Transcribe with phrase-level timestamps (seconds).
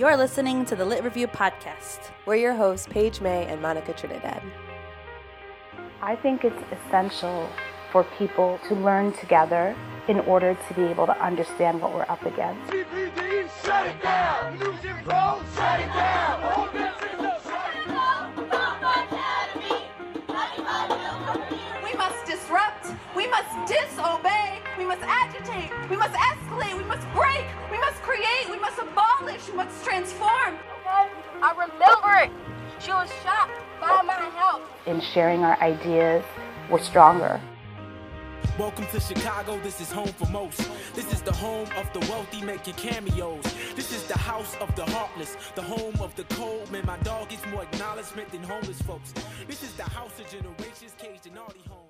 [0.00, 1.98] You're listening to the Lit Review Podcast.
[2.24, 4.40] We're your hosts, Paige May and Monica Trinidad.
[6.00, 7.46] I think it's essential
[7.92, 9.76] for people to learn together
[10.08, 12.72] in order to be able to understand what we're up against.
[12.72, 14.58] CPD, shut it down!
[14.58, 16.70] New Jim Crow, shut it down!
[21.84, 22.86] We must disrupt.
[23.14, 24.60] We must disobey.
[24.78, 25.70] We must agitate.
[25.90, 26.74] We must escalate.
[26.78, 27.44] We must break.
[27.70, 28.48] We must create.
[28.50, 29.09] We must abolish.
[29.48, 30.58] We must transform.
[31.42, 32.30] I remember it.
[32.78, 33.48] She was shot
[33.80, 34.60] by my house.
[34.86, 36.24] In sharing our ideas,
[36.70, 37.40] we're stronger.
[38.58, 40.68] Welcome to Chicago, this is home for most.
[40.94, 43.42] This is the home of the wealthy making cameos.
[43.74, 46.70] This is the house of the heartless, the home of the cold.
[46.70, 49.14] Man, my dog gets more acknowledgement than homeless folks.
[49.46, 51.89] This is the house of generations caged in naughty homes.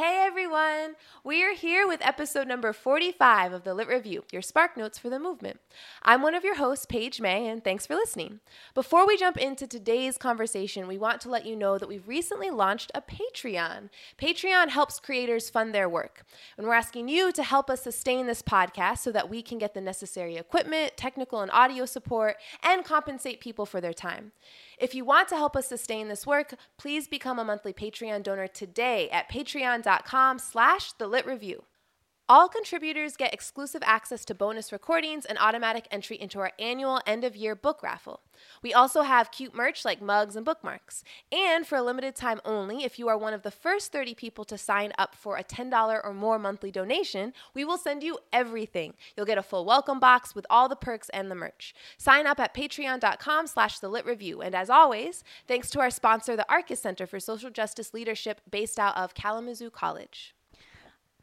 [0.00, 0.96] Hey everyone!
[1.22, 5.10] We are here with episode number 45 of the Lit Review, your spark notes for
[5.10, 5.60] the movement.
[6.02, 8.40] I'm one of your hosts, Paige May, and thanks for listening.
[8.74, 12.48] Before we jump into today's conversation, we want to let you know that we've recently
[12.48, 13.90] launched a Patreon.
[14.18, 16.24] Patreon helps creators fund their work,
[16.56, 19.74] and we're asking you to help us sustain this podcast so that we can get
[19.74, 24.32] the necessary equipment, technical and audio support, and compensate people for their time.
[24.80, 28.46] If you want to help us sustain this work, please become a monthly Patreon donor
[28.46, 31.64] today at patreon.com slash the lit review.
[32.30, 37.24] All contributors get exclusive access to bonus recordings and automatic entry into our annual end
[37.24, 38.20] of year book raffle.
[38.62, 41.02] We also have cute merch like mugs and bookmarks.
[41.32, 44.44] And for a limited time only, if you are one of the first 30 people
[44.44, 48.94] to sign up for a $10 or more monthly donation, we will send you everything.
[49.16, 51.74] You'll get a full welcome box with all the perks and the merch.
[51.98, 54.40] Sign up at patreon.com slash the lit review.
[54.40, 58.78] And as always, thanks to our sponsor, the Arcus Center for Social Justice Leadership based
[58.78, 60.32] out of Kalamazoo College.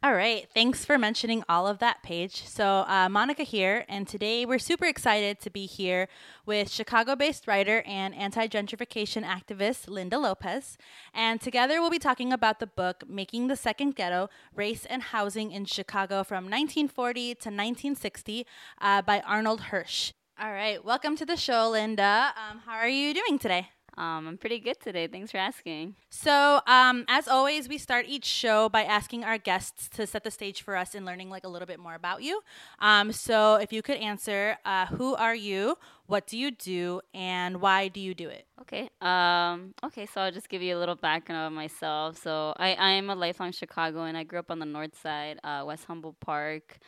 [0.00, 2.46] All right, thanks for mentioning all of that, Paige.
[2.46, 6.06] So, uh, Monica here, and today we're super excited to be here
[6.46, 10.78] with Chicago based writer and anti gentrification activist Lynda Lopez.
[11.12, 15.50] And together we'll be talking about the book Making the Second Ghetto Race and Housing
[15.50, 18.46] in Chicago from 1940 to 1960
[18.80, 20.12] uh, by Arnold Hirsch.
[20.40, 22.28] All right, welcome to the show, Lynda.
[22.36, 23.70] Um, how are you doing today?
[23.98, 25.08] Um, I'm pretty good today.
[25.08, 25.96] Thanks for asking.
[26.08, 30.30] So, um, as always, we start each show by asking our guests to set the
[30.30, 32.40] stage for us and learning like a little bit more about you.
[32.78, 35.76] Um, so, if you could answer, uh, who are you?
[36.06, 37.00] What do you do?
[37.12, 38.46] And why do you do it?
[38.60, 38.88] Okay.
[39.00, 42.22] Um, okay, so I'll just give you a little background of myself.
[42.22, 44.14] So I, I am a lifelong Chicagoan.
[44.14, 46.78] I grew up on the north side, uh, West Humboldt Park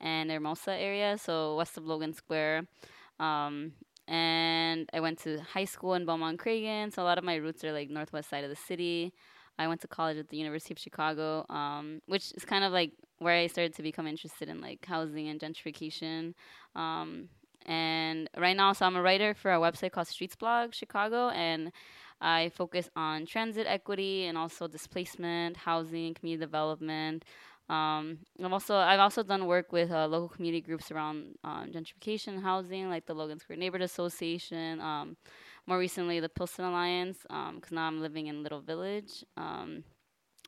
[0.00, 2.66] and Hermosa area, so west of Logan Square.
[3.18, 3.72] Um,
[4.10, 7.64] and I went to high school in Belmont Cragin, so a lot of my roots
[7.64, 9.14] are like northwest side of the city.
[9.56, 12.92] I went to college at the University of Chicago, um, which is kind of like
[13.18, 16.34] where I started to become interested in like housing and gentrification.
[16.74, 17.28] Um,
[17.66, 21.70] and right now, so I'm a writer for a website called Streetsblog Chicago, and
[22.20, 27.24] I focus on transit equity and also displacement, housing, community development.
[27.70, 32.42] Um, I've also I've also done work with uh, local community groups around um, gentrification
[32.42, 34.80] housing, like the Logan Square Neighborhood Association.
[34.80, 35.16] Um,
[35.66, 39.24] more recently, the Pilsen Alliance, because now I'm living in Little Village.
[39.36, 39.84] Um,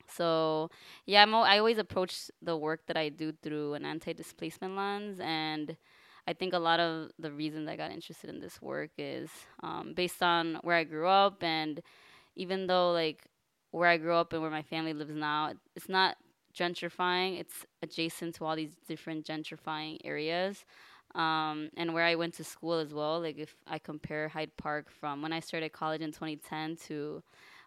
[0.08, 0.68] so
[1.06, 5.76] yeah, I'm, I always approach the work that I do through an anti-displacement lens, and
[6.26, 9.30] I think a lot of the reason I got interested in this work is
[9.62, 11.80] um, based on where I grew up, and
[12.34, 13.26] even though like
[13.70, 16.16] where I grew up and where my family lives now, it's not
[16.54, 17.40] gentrifying.
[17.40, 20.64] It's adjacent to all these different gentrifying areas.
[21.14, 24.90] Um, and where I went to school as well, like if I compare Hyde Park
[24.90, 27.22] from when I started college in 2010 to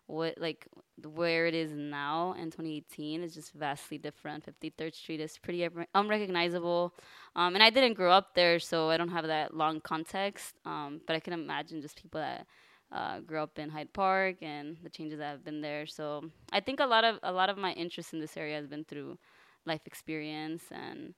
[0.08, 0.68] what like
[1.14, 4.46] where it is now in 2018 is just vastly different.
[4.46, 6.94] 53rd Street is pretty unrecognizable,
[7.36, 10.56] um, and I didn't grow up there, so I don't have that long context.
[10.66, 12.46] Um, but I can imagine just people that
[12.96, 15.86] uh, grew up in Hyde Park and the changes that have been there.
[15.86, 18.68] So I think a lot of a lot of my interest in this area has
[18.68, 19.18] been through
[19.66, 21.14] life experience and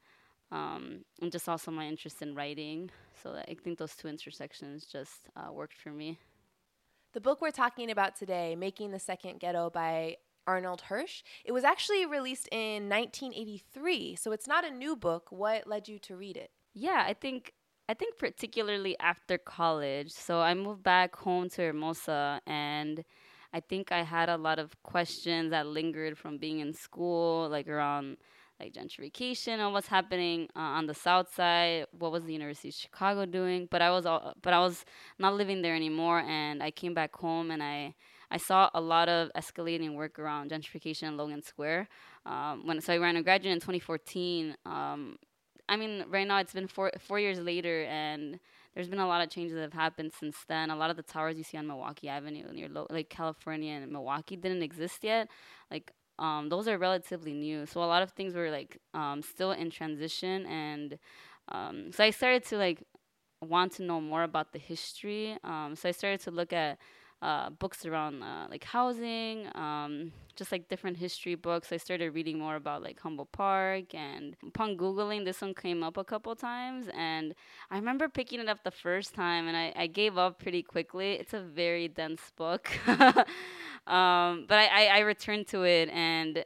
[0.51, 2.89] um, and just also my interest in writing.
[3.21, 6.17] So I think those two intersections just uh, worked for me.
[7.13, 11.63] The book we're talking about today, Making the Second Ghetto by Arnold Hirsch, it was
[11.63, 15.27] actually released in 1983, so it's not a new book.
[15.29, 16.51] What led you to read it?
[16.73, 17.53] Yeah, I think
[17.89, 20.11] I think particularly after college.
[20.11, 23.03] So I moved back home to Hermosa and
[23.53, 27.67] I think I had a lot of questions that lingered from being in school, like
[27.67, 28.17] around
[28.59, 31.85] like gentrification and what's happening uh, on the south side.
[31.91, 33.67] What was the University of Chicago doing?
[33.71, 34.83] But I was all, but I was
[35.17, 37.93] not living there anymore, and I came back home and I
[38.29, 41.87] I saw a lot of escalating work around gentrification in Logan Square.
[42.25, 44.57] Um, when so I ran a graduate in 2014.
[44.65, 45.17] Um,
[45.69, 48.39] I mean, right now it's been four four years later, and
[48.73, 50.69] there's been a lot of changes that have happened since then.
[50.69, 53.91] A lot of the towers you see on Milwaukee Avenue near lo- like California and
[53.91, 55.27] Milwaukee didn't exist yet.
[55.69, 59.51] Like um, those are relatively new, so a lot of things were like um, still
[59.51, 60.97] in transition, and
[61.49, 62.83] um, so I started to like
[63.41, 65.37] want to know more about the history.
[65.43, 66.77] Um, so I started to look at
[67.21, 71.71] uh, books around uh, like housing, um, just like different history books.
[71.71, 75.97] I started reading more about like Humboldt Park, and upon googling, this one came up
[75.97, 77.33] a couple times, and
[77.71, 81.13] I remember picking it up the first time, and I, I gave up pretty quickly.
[81.13, 86.43] It's a very dense book, um, but I, I, I returned to it, and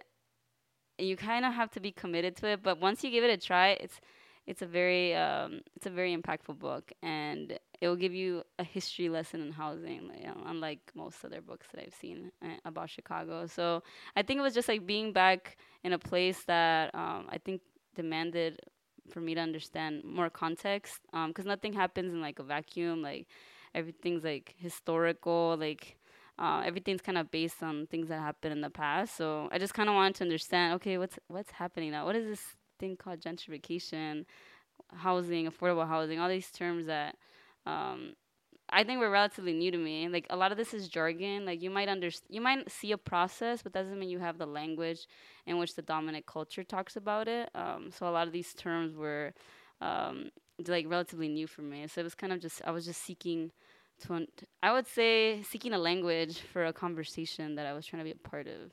[0.97, 2.63] you kind of have to be committed to it.
[2.63, 3.99] But once you give it a try, it's
[4.51, 7.45] it's a very um, it's a very impactful book, and
[7.81, 8.29] it will give you
[8.63, 12.59] a history lesson in housing, you know, unlike most other books that I've seen uh,
[12.71, 13.35] about Chicago.
[13.57, 13.63] So
[14.19, 15.41] I think it was just like being back
[15.85, 17.61] in a place that um, I think
[18.01, 18.53] demanded
[19.11, 22.97] for me to understand more context, because um, nothing happens in like a vacuum.
[23.09, 23.23] Like
[23.79, 25.83] everything's like historical, like.
[26.39, 29.09] Uh, everything's kind of based on things that happened in the past.
[29.19, 32.03] So I just kind of wanted to understand, okay, what's what's happening now?
[32.07, 32.45] What is this
[32.81, 34.25] thing called gentrification,
[34.93, 37.15] housing, affordable housing, all these terms that
[37.65, 38.15] um,
[38.69, 40.07] I think were relatively new to me.
[40.09, 41.45] Like a lot of this is jargon.
[41.45, 44.45] Like you might understand, you might see a process, but doesn't mean you have the
[44.45, 45.07] language
[45.45, 47.49] in which the dominant culture talks about it.
[47.55, 49.33] Um, so a lot of these terms were
[49.81, 50.31] um,
[50.67, 51.87] like relatively new for me.
[51.87, 53.51] So it was kind of just I was just seeking
[54.01, 54.25] to,
[54.63, 58.11] I would say, seeking a language for a conversation that I was trying to be
[58.11, 58.71] a part of.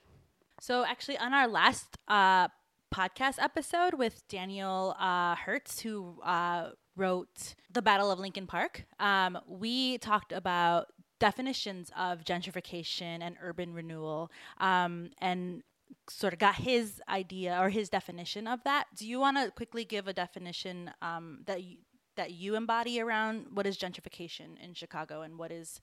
[0.60, 2.48] So actually, on our last uh,
[2.94, 9.38] podcast episode with Daniel uh, Hertz, who uh, wrote The Battle of Lincoln Park, um,
[9.46, 10.88] we talked about
[11.18, 15.62] definitions of gentrification and urban renewal um, and
[16.08, 18.84] sort of got his idea or his definition of that.
[18.96, 21.78] Do you want to quickly give a definition um, that you,
[22.16, 25.80] that you embody around what is gentrification in Chicago and what is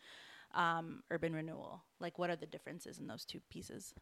[0.54, 1.84] um, urban renewal?
[2.00, 3.94] Like, what are the differences in those two pieces?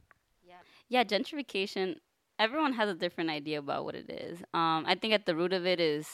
[0.45, 0.55] Yeah,
[0.89, 1.97] yeah, gentrification
[2.43, 4.39] everyone has a different idea about what it is.
[4.53, 6.05] Um, I think at the root of it is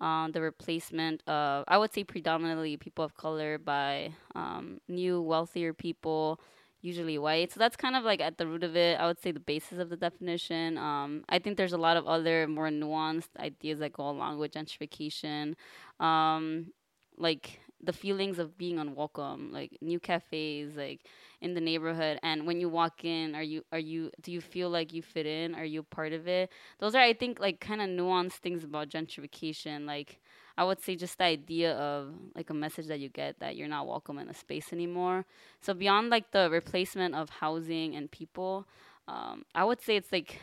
[0.00, 5.72] um, the replacement of, I would say, predominantly people of color by um, new, wealthier
[5.72, 6.40] people,
[6.82, 7.52] usually white.
[7.52, 8.98] So that's kind of like at the root of it.
[8.98, 10.76] I would say the basis of the definition.
[10.76, 14.52] Um, I think there's a lot of other more nuanced ideas that go along with
[14.52, 15.54] gentrification.
[16.00, 16.72] Um,
[17.16, 21.00] like the feelings of being unwelcome, like new cafes, like
[21.40, 24.70] in the neighborhood, and when you walk in, are you are you do you feel
[24.70, 25.54] like you fit in?
[25.54, 26.50] Are you part of it?
[26.78, 29.86] Those are, I think, like kind of nuanced things about gentrification.
[29.86, 30.20] Like
[30.56, 33.68] I would say, just the idea of like a message that you get that you're
[33.68, 35.24] not welcome in a space anymore.
[35.60, 38.66] So beyond like the replacement of housing and people,
[39.08, 40.40] um, I would say it's like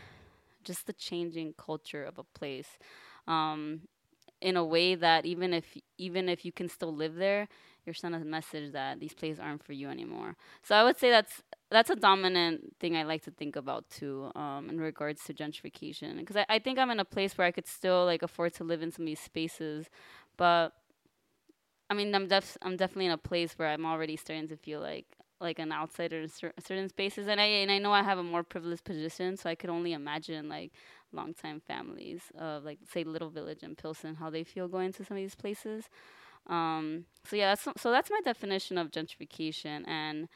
[0.63, 2.77] just the changing culture of a place.
[3.27, 3.81] Um,
[4.41, 7.47] in a way that even if even if you can still live there,
[7.87, 10.35] you're sending a message that these places aren't for you anymore.
[10.63, 11.41] So I would say that's
[11.71, 16.17] that's a dominant thing I like to think about too, um, in regards to gentrification.
[16.17, 18.63] Because I, I think I'm in a place where I could still like afford to
[18.63, 19.89] live in some of these spaces,
[20.37, 20.73] but
[21.89, 24.81] I mean I'm def I'm definitely in a place where I'm already starting to feel
[24.81, 25.05] like
[25.39, 28.23] like an outsider in cer- certain spaces, and I and I know I have a
[28.23, 30.71] more privileged position, so I could only imagine like
[31.13, 35.17] longtime families of like say Little Village and Pilsen, how they feel going to some
[35.17, 35.89] of these places.
[36.47, 39.87] Um, so yeah, that's so that's my definition of gentrification.
[39.87, 40.27] And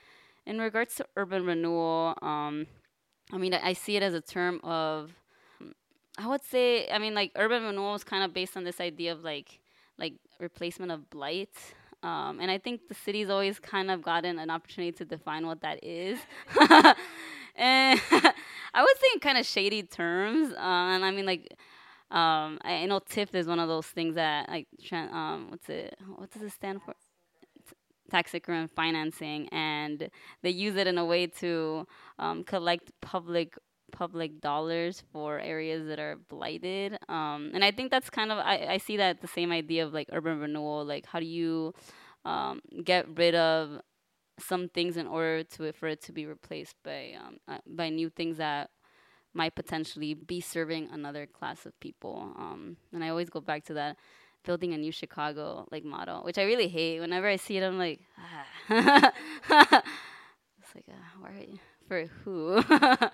[0.45, 2.67] in regards to urban renewal, um,
[3.31, 5.11] I mean I, see it as a term of
[6.17, 9.13] I would say I mean like urban renewal is kind of based on this idea
[9.13, 9.59] of like
[9.97, 11.55] like replacement of blight.
[12.03, 15.61] Um, and I think the city's always kind of gotten an opportunity to define what
[15.61, 16.17] that is.
[17.55, 18.01] and
[18.73, 20.51] I would say in kind of shady terms.
[20.53, 21.55] Uh, and I mean, like,
[22.11, 25.97] um, I, I know TIF is one of those things that like, um, what's it?
[26.15, 26.93] What does it stand for?
[28.11, 30.09] tax increment financing, and
[30.43, 31.87] they use it in a way to
[32.19, 33.57] um, collect public
[33.91, 36.97] public dollars for areas that are blighted.
[37.09, 39.93] Um, and I think that's kind of I, I see that the same idea of
[39.93, 40.85] like urban renewal.
[40.85, 41.73] Like how do you
[42.25, 43.81] um, get rid of
[44.39, 48.09] some things in order to for it to be replaced by um, uh, by new
[48.09, 48.69] things that
[49.33, 52.33] might potentially be serving another class of people.
[52.37, 53.97] Um, and I always go back to that
[54.43, 56.99] building a new Chicago like model, which I really hate.
[56.99, 58.45] Whenever I see it, I'm like, ah.
[60.59, 61.47] it's like, uh, why
[61.87, 62.63] for who?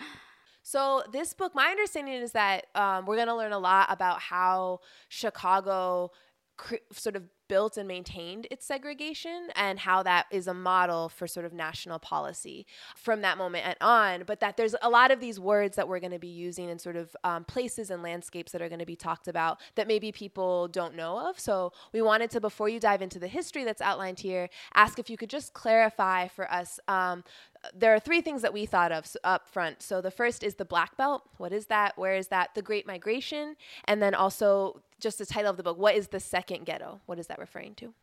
[0.67, 4.81] So this book, my understanding is that um, we're to learn a lot about how
[5.07, 6.11] Chicago
[6.57, 11.27] cr- sort of built and maintained its segregation and how that is a model for
[11.27, 14.23] sort of national policy from that moment and on.
[14.25, 16.79] But that there's a lot of these words that we're going to be using in
[16.79, 20.11] sort of um, places and landscapes that are going to be talked about that maybe
[20.11, 21.39] people don't know of.
[21.39, 25.09] So we wanted to, before you dive into the history that's outlined here, ask if
[25.09, 26.79] you could just clarify for us.
[26.87, 27.23] Um,
[27.73, 29.81] there are three things that we thought of up front.
[29.81, 31.23] So the first is the Black Belt.
[31.37, 31.97] What is that?
[31.97, 32.55] Where is that?
[32.55, 33.55] The Great Migration.
[33.85, 35.77] And then also just the title of the book.
[35.77, 37.01] What is the second ghetto?
[37.05, 37.93] What is that referring to?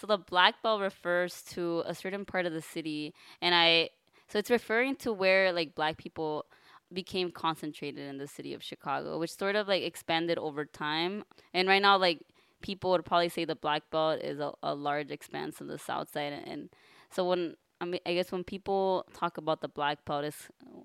[0.00, 3.90] So the Black Belt refers to a certain part of the city, and I
[4.28, 6.46] so it's referring to where like black people
[6.92, 11.24] became concentrated in the city of Chicago, which sort of like expanded over time.
[11.54, 12.20] And right now, like
[12.60, 16.12] people would probably say the Black Belt is a, a large expanse of the South
[16.12, 16.70] Side, and, and
[17.10, 20.24] so when I mean, I guess when people talk about the Black Belt,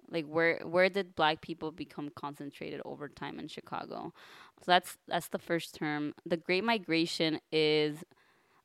[0.09, 4.13] like where where did Black people become concentrated over time in Chicago?
[4.59, 6.13] So that's that's the first term.
[6.25, 8.03] The Great Migration is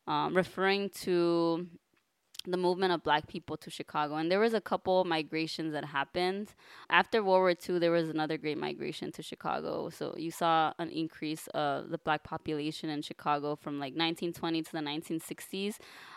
[0.09, 1.67] um, referring to
[2.47, 4.17] the movement of black people to Chicago.
[4.17, 6.55] And there was a couple migrations that happened.
[6.89, 9.91] After World War II, there was another great migration to Chicago.
[9.91, 14.73] So you saw an increase of the black population in Chicago from like 1920 to
[14.73, 15.77] the 1960s.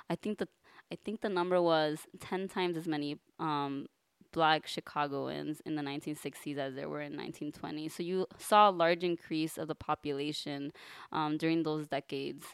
[0.09, 0.47] I think the
[0.91, 3.87] I think the number was 10 times as many um,
[4.31, 7.89] black Chicagoans in the 1960s as there were in 1920.
[7.89, 10.71] So you saw a large increase of the population
[11.11, 12.45] um, during those decades.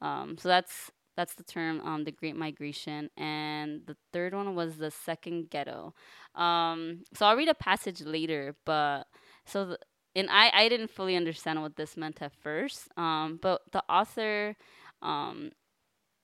[0.00, 3.10] Um, so that's that's the term, um, the Great Migration.
[3.16, 5.92] And the third one was the second ghetto.
[6.34, 9.04] Um, so I'll read a passage later, but
[9.44, 9.78] so the,
[10.16, 12.88] and I, I didn't fully understand what this meant at first.
[12.96, 14.56] Um, but the author,
[15.02, 15.50] um,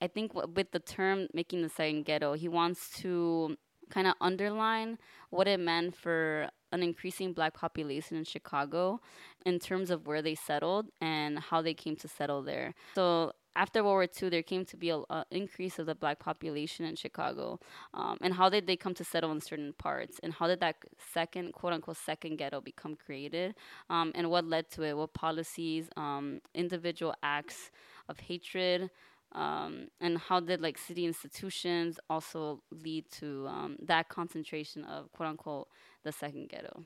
[0.01, 3.57] I think with the term making the second ghetto, he wants to
[3.91, 4.99] kind of underline
[5.31, 9.01] what it meant for an increasing black population in Chicago
[9.45, 12.75] in terms of where they settled and how they came to settle there.
[12.95, 16.85] So after World War II, there came to be an increase of the black population
[16.85, 17.59] in Chicago.
[17.95, 20.21] Um, and how did they come to settle in certain parts?
[20.23, 20.77] And how did that
[21.15, 23.55] second, quote unquote, second ghetto become created?
[23.89, 24.97] Um, and what led to it?
[24.97, 27.71] What policies, um, individual acts
[28.09, 28.91] of hatred,
[29.37, 35.29] um, and how did like city institutions also lead to um, that concentration of quote
[35.29, 35.69] unquote
[36.05, 36.83] the second ghetto?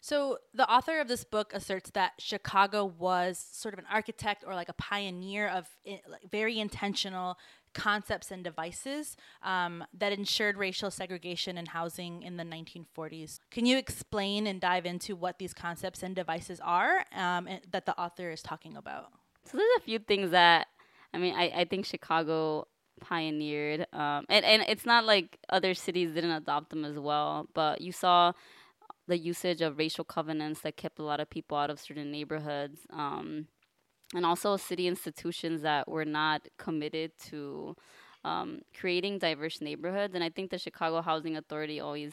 [0.00, 4.54] So, the author of this book asserts that Chicago was sort of an architect or
[4.54, 7.36] like a pioneer of I- like very intentional
[7.74, 13.40] concepts and devices um, that ensured racial segregation in housing in the 1940s.
[13.50, 17.84] Can you explain and dive into what these concepts and devices are um, and that
[17.84, 19.08] the author is talking about?
[19.44, 20.68] So, there's a few things that
[21.16, 22.68] I mean, I, I think Chicago
[23.00, 27.80] pioneered, um, and, and it's not like other cities didn't adopt them as well, but
[27.80, 28.32] you saw
[29.08, 32.80] the usage of racial covenants that kept a lot of people out of certain neighborhoods.
[32.92, 33.46] Um,
[34.14, 37.74] and also city institutions that were not committed to
[38.24, 40.14] um, creating diverse neighborhoods.
[40.14, 42.12] And I think the Chicago Housing Authority always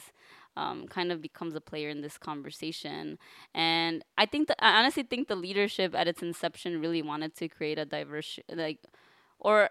[0.56, 3.18] um, kind of becomes a player in this conversation.
[3.54, 7.48] And I think that I honestly think the leadership at its inception really wanted to
[7.48, 8.78] create a diverse, like,
[9.38, 9.70] or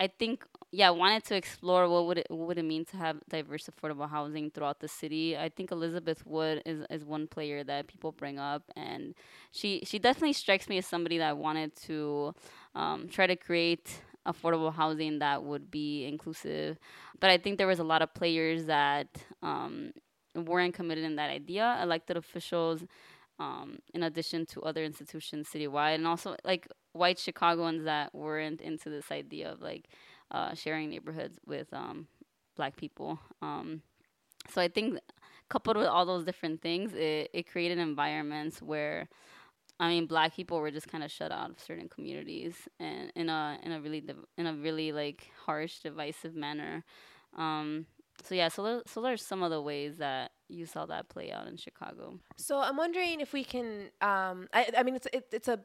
[0.00, 3.18] I think yeah wanted to explore what would it what would it mean to have
[3.28, 5.36] diverse affordable housing throughout the city.
[5.36, 9.14] I think Elizabeth Wood is is one player that people bring up, and
[9.52, 12.34] she she definitely strikes me as somebody that wanted to
[12.74, 16.78] um, try to create affordable housing that would be inclusive.
[17.20, 19.06] But I think there was a lot of players that
[19.42, 19.92] um,
[20.34, 21.78] weren't committed in that idea.
[21.82, 22.84] Elected officials.
[23.38, 28.88] Um, in addition to other institutions citywide, and also like white Chicagoans that weren't into
[28.88, 29.88] this idea of like
[30.30, 32.06] uh, sharing neighborhoods with um,
[32.56, 33.18] black people.
[33.40, 33.82] Um,
[34.48, 34.98] so I think
[35.48, 39.08] coupled with all those different things, it, it created environments where
[39.80, 43.28] I mean, black people were just kind of shut out of certain communities, and in
[43.28, 46.84] a in a really div- in a really like harsh, divisive manner.
[47.36, 47.86] Um,
[48.22, 51.46] so yeah, so so there's some of the ways that you saw that play out
[51.46, 52.18] in Chicago.
[52.36, 53.90] So I'm wondering if we can.
[54.00, 55.60] Um, I, I mean, it's it, it's a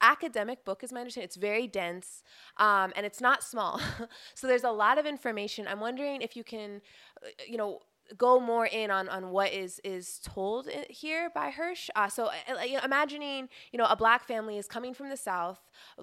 [0.00, 1.26] academic book, is my understanding.
[1.26, 2.22] It's very dense,
[2.58, 3.80] um, and it's not small.
[4.34, 5.66] so there's a lot of information.
[5.68, 6.82] I'm wondering if you can,
[7.24, 7.80] uh, you know,
[8.16, 11.88] go more in on, on what is is told here by Hirsch.
[11.96, 15.16] Uh, so uh, you know, imagining you know a black family is coming from the
[15.16, 15.60] south,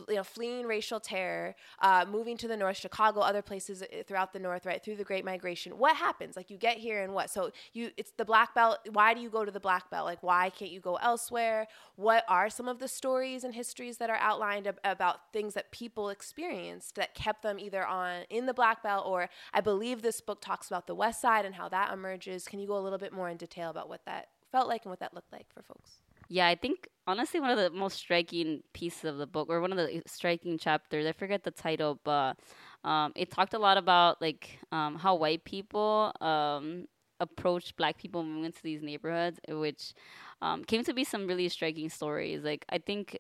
[0.08, 4.34] you know, fleeing racial terror, uh, moving to the north, Chicago, other places uh, throughout
[4.34, 5.78] the north, right through the Great Migration.
[5.78, 6.36] What happens?
[6.36, 7.30] Like you get here and what?
[7.30, 8.80] So you it's the Black Belt.
[8.92, 10.06] Why do you go to the Black Belt?
[10.06, 11.68] Like why can't you go elsewhere?
[11.96, 15.72] What are some of the stories and histories that are outlined ab- about things that
[15.72, 20.22] people experienced that kept them either on in the Black Belt or I believe this
[20.22, 22.48] book talks about the West Side and how that emerges.
[22.48, 24.90] Can you go a little bit more in detail about what that felt like and
[24.90, 26.02] what that looked like for folks?
[26.30, 29.72] Yeah, I think honestly one of the most striking pieces of the book, or one
[29.72, 31.06] of the striking chapters.
[31.06, 32.38] I forget the title, but
[32.84, 36.86] um, it talked a lot about like um, how white people um,
[37.20, 39.94] approached black people moving into these neighborhoods, which
[40.42, 42.44] um, came to be some really striking stories.
[42.44, 43.18] Like I think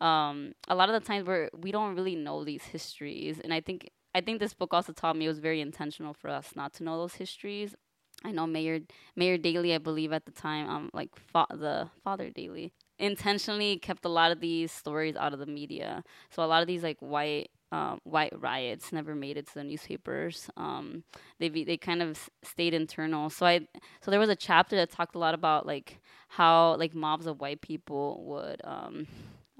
[0.00, 3.60] um, a lot of the times where we don't really know these histories, and I
[3.60, 6.74] think I think this book also taught me it was very intentional for us not
[6.74, 7.76] to know those histories.
[8.24, 8.80] I know Mayor
[9.16, 14.04] Mayor Daley, I believe at the time, um, like fa- the father Daley, intentionally kept
[14.04, 16.04] a lot of these stories out of the media.
[16.30, 19.64] So a lot of these like white um, white riots never made it to the
[19.64, 20.50] newspapers.
[20.58, 21.04] Um,
[21.40, 23.30] they be, they kind of stayed internal.
[23.30, 23.60] So I
[24.02, 25.98] so there was a chapter that talked a lot about like
[26.28, 29.06] how like mobs of white people would um,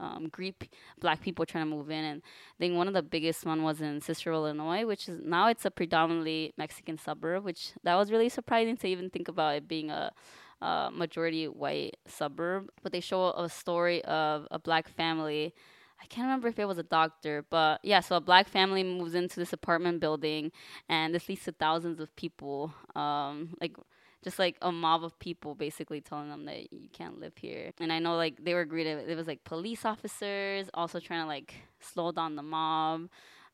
[0.02, 0.68] um, greet
[1.00, 2.04] black people trying to move in.
[2.04, 5.48] And I think one of the biggest one was in Cicero, Illinois, which is now
[5.48, 9.68] it's a predominantly Mexican suburb, which that was really surprising to even think about it
[9.68, 10.12] being a,
[10.60, 12.70] a majority white suburb.
[12.82, 15.54] But they show a story of a black family.
[16.02, 19.14] I can't remember if it was a doctor, but yeah, so a black family moves
[19.14, 20.50] into this apartment building,
[20.88, 23.76] and this leads to thousands of people, um, like
[24.22, 27.72] just like a mob of people basically telling them that you can't live here.
[27.80, 29.08] And I know like they were greeted.
[29.08, 33.08] It was like police officers also trying to like slow down the mob,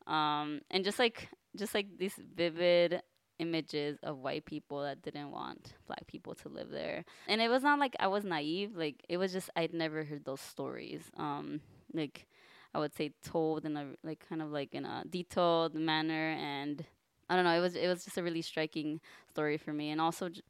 [0.06, 3.02] um, and just like just like these vivid
[3.38, 7.04] images of white people that didn't want black people to live there.
[7.28, 8.76] And it was not like I was naive.
[8.76, 11.02] Like it was just I'd never heard those stories.
[11.16, 11.60] Um,
[11.94, 12.26] like
[12.74, 16.84] I would say told in a like kind of like in a detailed manner and
[17.30, 17.56] I don't know.
[17.56, 20.40] It was it was just a really striking story for me, and also j-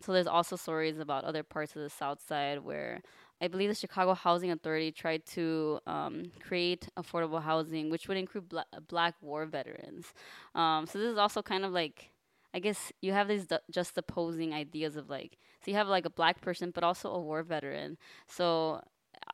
[0.00, 3.02] so there's also stories about other parts of the South Side where
[3.40, 8.48] I believe the Chicago Housing Authority tried to um, create affordable housing, which would include
[8.48, 10.12] bla- Black war veterans.
[10.54, 12.10] Um, so this is also kind of like,
[12.52, 16.04] I guess you have these du- just opposing ideas of like, so you have like
[16.04, 17.96] a black person, but also a war veteran.
[18.26, 18.82] So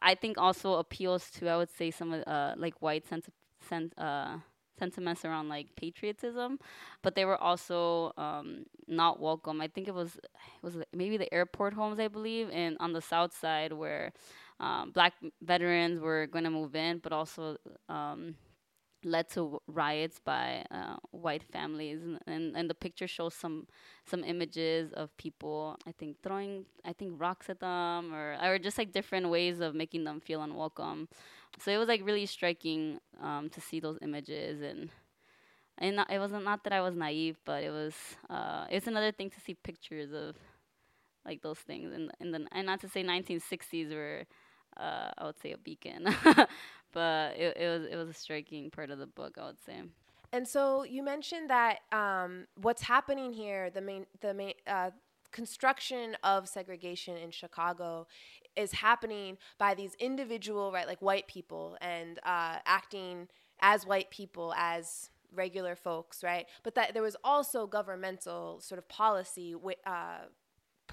[0.03, 3.29] I think also appeals to I would say some of uh, like white sense
[3.69, 4.39] sense uh,
[4.79, 6.59] sentiments around like patriotism,
[7.03, 9.61] but they were also um, not welcome.
[9.61, 10.19] I think it was
[10.63, 14.13] was maybe the airport homes, I believe, and on the south side where
[14.61, 17.57] um, black veterans were going to move in, but also
[17.89, 18.35] um,
[19.05, 23.67] led to riots by uh, white families and, and and the picture shows some
[24.07, 28.79] some images of people i think throwing i think rocks at them or or just
[28.79, 31.09] like different ways of making them feel unwelcome.
[31.61, 34.91] So it was like really striking um, to see those images and
[35.79, 37.95] and it wasn't not that I was naive, but it was
[38.31, 40.37] uh, it's another thing to see pictures of
[41.25, 44.25] like those things and and then and not to say 1960s were
[44.77, 46.07] uh, I would say a beacon,
[46.95, 49.83] but it, it was it was a striking part of the book I would say.
[50.35, 54.91] And so you mentioned that um, what's happening here, the main, the main uh,
[55.31, 58.09] construction of segregation in Chicago,
[58.57, 63.29] is happening by these individual, right, like white people, and uh, acting
[63.61, 66.47] as white people, as regular folks, right?
[66.65, 69.55] But that there was also governmental sort of policy
[69.87, 70.19] uh,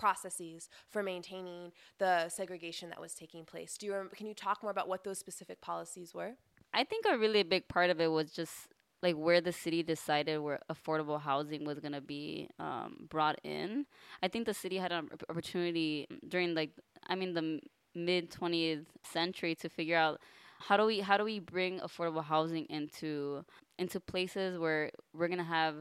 [0.01, 3.77] processes for maintaining the segregation that was taking place.
[3.77, 6.31] Do you can you talk more about what those specific policies were?
[6.73, 8.55] I think a really big part of it was just
[9.03, 13.85] like where the city decided where affordable housing was going to be um, brought in.
[14.23, 16.71] I think the city had an opportunity during like
[17.07, 17.59] I mean the
[17.93, 20.19] mid 20th century to figure out
[20.67, 23.43] how do we how do we bring affordable housing into
[23.77, 25.75] into places where we're going to have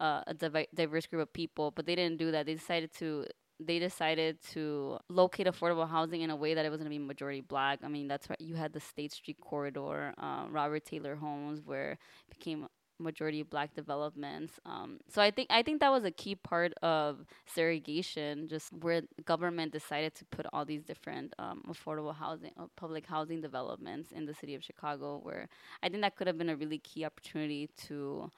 [0.00, 0.34] uh, a
[0.74, 2.46] diverse group of people, but they didn't do that.
[2.46, 3.26] They decided to
[3.66, 6.98] they decided to locate affordable housing in a way that it was going to be
[6.98, 7.80] majority black.
[7.82, 8.40] I mean, that's right.
[8.40, 11.98] You had the State Street corridor, um, Robert Taylor Homes, where it
[12.30, 12.66] became
[12.98, 14.58] majority black developments.
[14.64, 19.02] Um, so I think I think that was a key part of segregation, just where
[19.24, 24.26] government decided to put all these different um, affordable housing, uh, public housing developments in
[24.26, 25.20] the city of Chicago.
[25.22, 25.48] Where
[25.82, 28.30] I think that could have been a really key opportunity to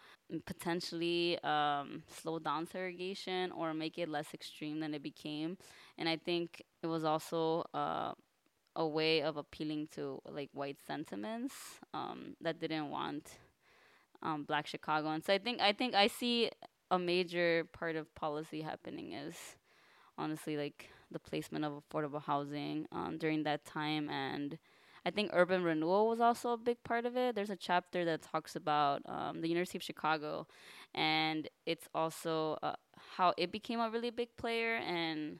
[0.44, 5.56] potentially um, slow down segregation or make it less extreme than it became.
[5.98, 8.12] And I think it was also uh,
[8.74, 11.54] a way of appealing to like white sentiments
[11.94, 13.38] um, that didn't want
[14.22, 15.26] um, Black Chicagoans.
[15.26, 16.50] So I think I think I see
[16.90, 19.34] a major part of policy happening is
[20.18, 24.58] honestly like the placement of affordable housing um, during that time and
[25.04, 27.36] I think urban renewal was also a big part of it.
[27.36, 30.48] There's a chapter that talks about um, the University of Chicago,
[30.96, 32.74] and it's also uh,
[33.16, 35.38] how it became a really big player and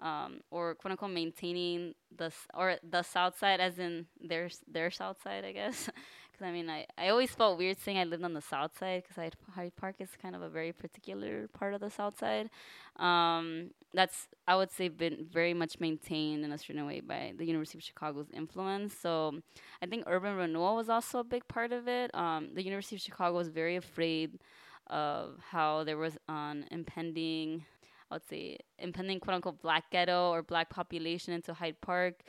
[0.00, 5.22] um, or quote unquote maintaining the or the South Side, as in their their South
[5.22, 5.88] Side, I guess.
[6.34, 9.04] Because I mean, I, I always felt weird saying I lived on the South Side
[9.04, 12.50] because Hyde Park is kind of a very particular part of the South Side.
[12.96, 17.44] Um, that's I would say been very much maintained in a certain way by the
[17.44, 18.96] University of Chicago's influence.
[19.00, 19.42] So
[19.80, 22.12] I think urban renewal was also a big part of it.
[22.14, 24.40] Um, the University of Chicago was very afraid
[24.88, 27.64] of how there was an impending,
[28.10, 32.24] I would say, impending quote unquote black ghetto or black population into Hyde Park.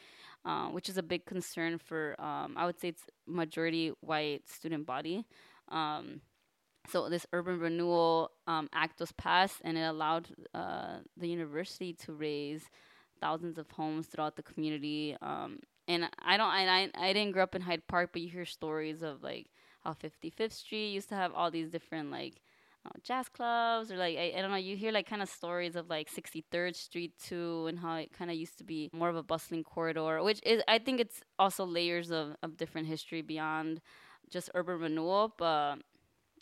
[0.46, 4.86] Uh, which is a big concern for, um, I would say, it's majority white student
[4.86, 5.26] body.
[5.70, 6.22] Um,
[6.90, 12.14] so this urban renewal um, act was passed and it allowed uh, the university to
[12.14, 12.64] raze
[13.20, 17.56] thousands of homes throughout the community um, and i don't I, I didn't grow up
[17.56, 19.48] in hyde park but you hear stories of like
[19.84, 22.42] how 55th street used to have all these different like
[22.86, 25.76] Uh, jazz clubs or like I, I don't know you hear like kind of stories
[25.76, 29.16] of like 63rd street too and how it kind of used to be more of
[29.16, 33.82] a bustling corridor which is i think it's also layers of, of different history beyond
[34.30, 35.78] just urban renewal but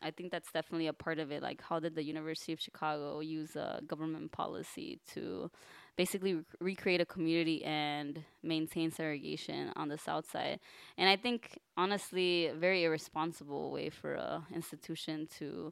[0.01, 1.41] I think that's definitely a part of it.
[1.41, 5.49] Like, how did the University of Chicago use a government policy to
[5.95, 10.60] basically rec- recreate a community and maintain segregation on the South Side?
[10.97, 15.71] And I think, honestly, very irresponsible way for a institution to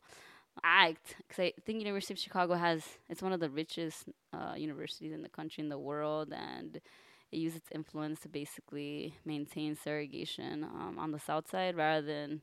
[0.64, 1.16] act.
[1.28, 5.22] Because I think University of Chicago has it's one of the richest uh, universities in
[5.22, 6.80] the country in the world, and
[7.32, 12.42] it used its influence to basically maintain segregation um, on the South Side rather than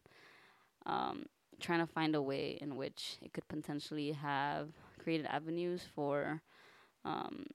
[0.87, 1.27] um,
[1.61, 6.43] trying to find a way in which it could potentially have created avenues for
[7.05, 7.47] um,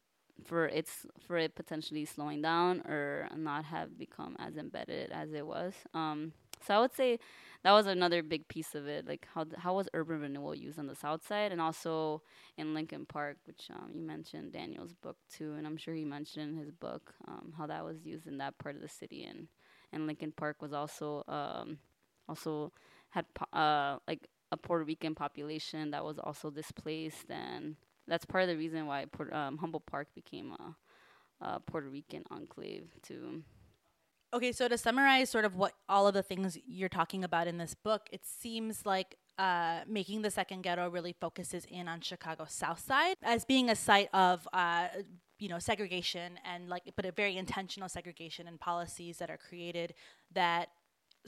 [0.43, 5.45] for its for it potentially slowing down or not have become as embedded as it
[5.45, 5.73] was.
[5.93, 6.33] Um,
[6.65, 7.19] so I would say
[7.63, 9.07] that was another big piece of it.
[9.07, 12.21] Like how how was urban renewal used on the south side and also
[12.57, 16.51] in Lincoln Park, which um, you mentioned Daniel's book too, and I'm sure he mentioned
[16.51, 19.47] in his book um, how that was used in that part of the city and
[19.91, 21.77] and Lincoln Park was also um,
[22.27, 22.71] also
[23.09, 27.75] had uh, like a Puerto Rican population that was also displaced, and
[28.07, 32.23] that's part of the reason why Port- um, Humboldt Park became a, a Puerto Rican
[32.31, 33.43] enclave too.
[34.33, 37.59] Okay, so to summarize sort of what all of the things you're talking about in
[37.59, 42.51] this book, it seems like uh, making the second ghetto really focuses in on Chicago's
[42.51, 44.87] South Side as being a site of, uh,
[45.37, 49.93] you know, segregation and like, but a very intentional segregation and policies that are created
[50.33, 50.69] that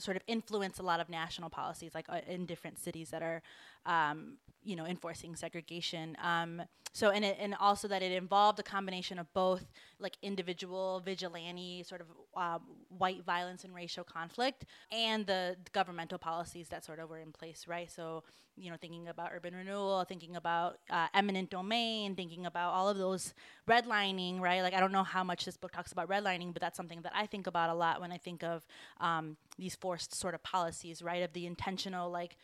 [0.00, 3.40] sort of influence a lot of national policies, like uh, in different cities that are,
[3.86, 6.16] um, you know, enforcing segregation.
[6.22, 9.64] Um, so, and it, and also that it involved a combination of both
[10.00, 16.68] like individual vigilante sort of uh, white violence and racial conflict, and the governmental policies
[16.68, 17.90] that sort of were in place, right?
[17.92, 18.24] So,
[18.56, 22.96] you know, thinking about urban renewal, thinking about uh, eminent domain, thinking about all of
[22.96, 23.34] those
[23.68, 24.62] redlining, right?
[24.62, 27.12] Like, I don't know how much this book talks about redlining, but that's something that
[27.14, 28.66] I think about a lot when I think of
[29.00, 31.22] um, these forced sort of policies, right?
[31.22, 32.38] Of the intentional, like,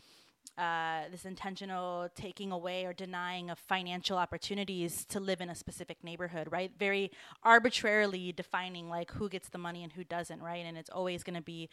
[0.59, 6.05] uh, this intentional taking away or denying of financial opportunities to live in a specific
[6.05, 6.71] neighborhood, right?
[6.79, 7.11] Very
[7.43, 10.65] arbitrarily defining like who gets the money and who doesn't, right?
[10.67, 11.71] And it's always going to be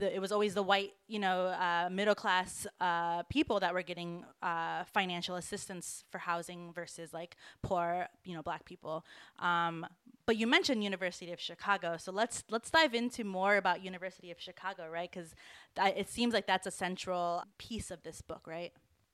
[0.00, 3.82] the, it was always the white, you know, uh, middle class uh, people that were
[3.82, 9.04] getting uh, financial assistance for housing versus like poor, you know, black people.
[9.38, 9.86] Um,
[10.26, 14.40] but you mentioned University of Chicago, so let's let's dive into more about University of
[14.40, 15.10] Chicago, right?
[15.10, 15.34] Because
[15.76, 18.72] it seems like that's a central piece of this book, right?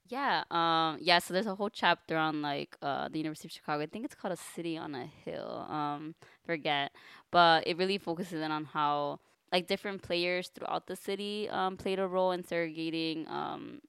[0.09, 1.19] Yeah, um, yeah.
[1.19, 3.83] So there's a whole chapter on like uh, the University of Chicago.
[3.83, 5.67] I think it's called a city on a hill.
[5.69, 6.93] Um, forget,
[7.31, 9.21] but it really focuses in on how
[9.57, 13.27] like different players throughout the city um, played a role in segregating.
[13.27, 13.81] Um,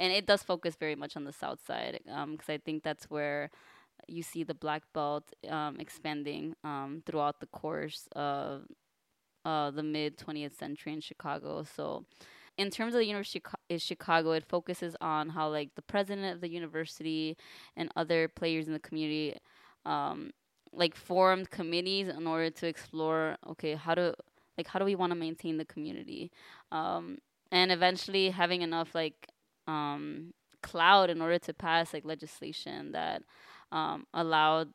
[0.00, 3.04] and it does focus very much on the south side because um, I think that's
[3.08, 3.48] where
[4.08, 8.62] you see the black belt um, expanding um, throughout the course of
[9.44, 11.64] uh, the mid 20th century in Chicago.
[11.76, 12.04] So,
[12.58, 16.40] in terms of the University of Chicago, it focuses on how like the president of
[16.40, 17.36] the university
[17.76, 19.36] and other players in the community,
[19.86, 20.32] um,
[20.72, 24.14] like formed committees in order to explore okay how to
[24.56, 26.30] like how do we want to maintain the community,
[26.70, 27.18] um,
[27.50, 29.28] and eventually having enough like
[29.66, 33.22] um, cloud in order to pass like legislation that
[33.70, 34.68] um, allowed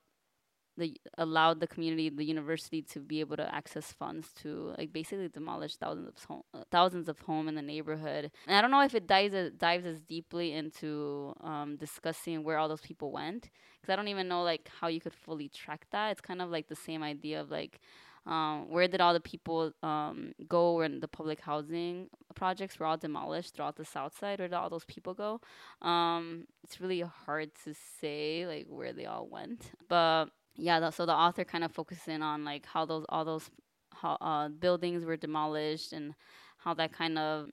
[0.78, 5.28] the allowed the community, the university, to be able to access funds to like basically
[5.28, 8.32] demolish thousands of home, uh, thousands of home in the neighborhood.
[8.46, 12.60] And I don't know if it dives as, dives as deeply into um, discussing where
[12.60, 13.50] all those people went,
[13.82, 16.12] because I don't even know like how you could fully track that.
[16.12, 17.80] It's kind of like the same idea of like
[18.28, 22.98] um, where did all the people um, go when the public housing projects were all
[22.98, 24.40] demolished throughout the south side?
[24.40, 25.40] Where did all those people go?
[25.82, 29.72] Um, it's really hard to say like where they all went.
[29.88, 33.50] But yeah, the, so the author kind of focusing on like how those all those
[33.94, 36.14] how, uh, buildings were demolished and
[36.58, 37.50] how that kind of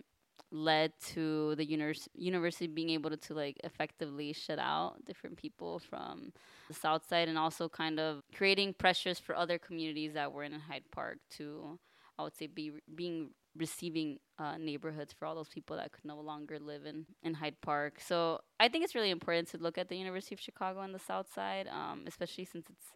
[0.51, 5.79] led to the univers- university being able to, to like effectively shut out different people
[5.79, 6.33] from
[6.69, 10.53] the south side and also kind of creating pressures for other communities that were in
[10.53, 11.79] Hyde Park to
[12.19, 16.21] I would say be being receiving uh, neighborhoods for all those people that could no
[16.21, 18.01] longer live in, in Hyde Park.
[18.01, 20.99] So I think it's really important to look at the University of Chicago on the
[20.99, 22.87] South Side, um, especially since it's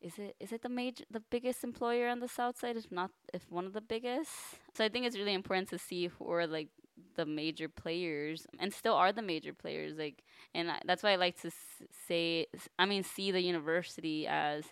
[0.00, 3.10] is it is it the major the biggest employer on the South Side, if not
[3.32, 4.30] if one of the biggest.
[4.74, 6.68] So I think it's really important to see who are like
[7.14, 10.22] the major players and still are the major players like
[10.54, 12.46] and I, that's why I like to s- say
[12.78, 14.64] I mean see the university as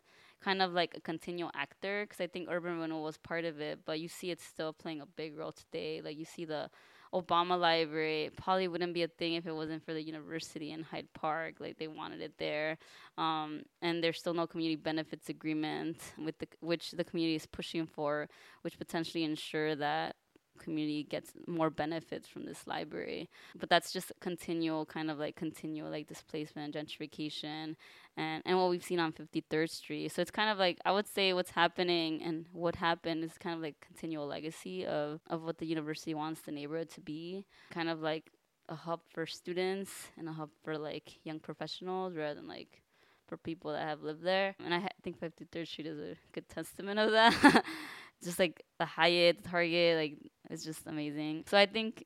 [0.43, 3.81] kind of like a continual actor because I think urban renewal was part of it,
[3.87, 6.01] but you see it's still playing a big role today.
[6.05, 6.71] Like you see the
[7.15, 11.07] Obama Library probably wouldn't be a thing if it wasn't for the university in Hyde
[11.15, 11.55] Park.
[11.61, 12.77] Like they wanted it there,
[13.17, 17.87] um, and there's still no community benefits agreement with the which the community is pushing
[17.87, 18.29] for,
[18.63, 20.17] which potentially ensure that
[20.59, 23.29] community gets more benefits from this library.
[23.59, 27.77] But that's just continual kind of like continual like displacement, and gentrification,
[28.17, 30.13] and and what we've seen on 53rd Street.
[30.13, 33.55] So it's kind of like I would say what's happening and what happened is kind
[33.55, 37.47] of like continual legacy of of what the university wants the neighborhood to be.
[37.71, 38.31] Kind of like
[38.69, 42.81] a hub for students and a hub for like young professionals rather than like
[43.27, 44.55] for people that have lived there.
[44.65, 47.65] And I ha- think 53rd Street is a good testament of that.
[48.23, 51.45] just like the Hyatt, Target, like it's just amazing.
[51.49, 52.05] So I think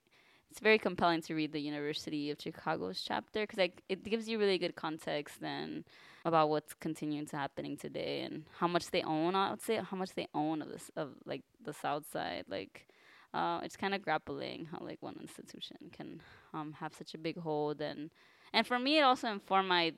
[0.51, 4.39] it's very compelling to read the University of Chicago's chapter because like it gives you
[4.39, 5.85] really good context then
[6.25, 9.35] about what's continuing to happening today and how much they own.
[9.35, 12.45] I would say how much they own of this of like the South Side.
[12.49, 12.89] Like
[13.35, 16.21] uh, it's kind of grappling how like one institution can
[16.55, 18.11] um, have such a big hold and
[18.53, 19.93] and for me it also informed my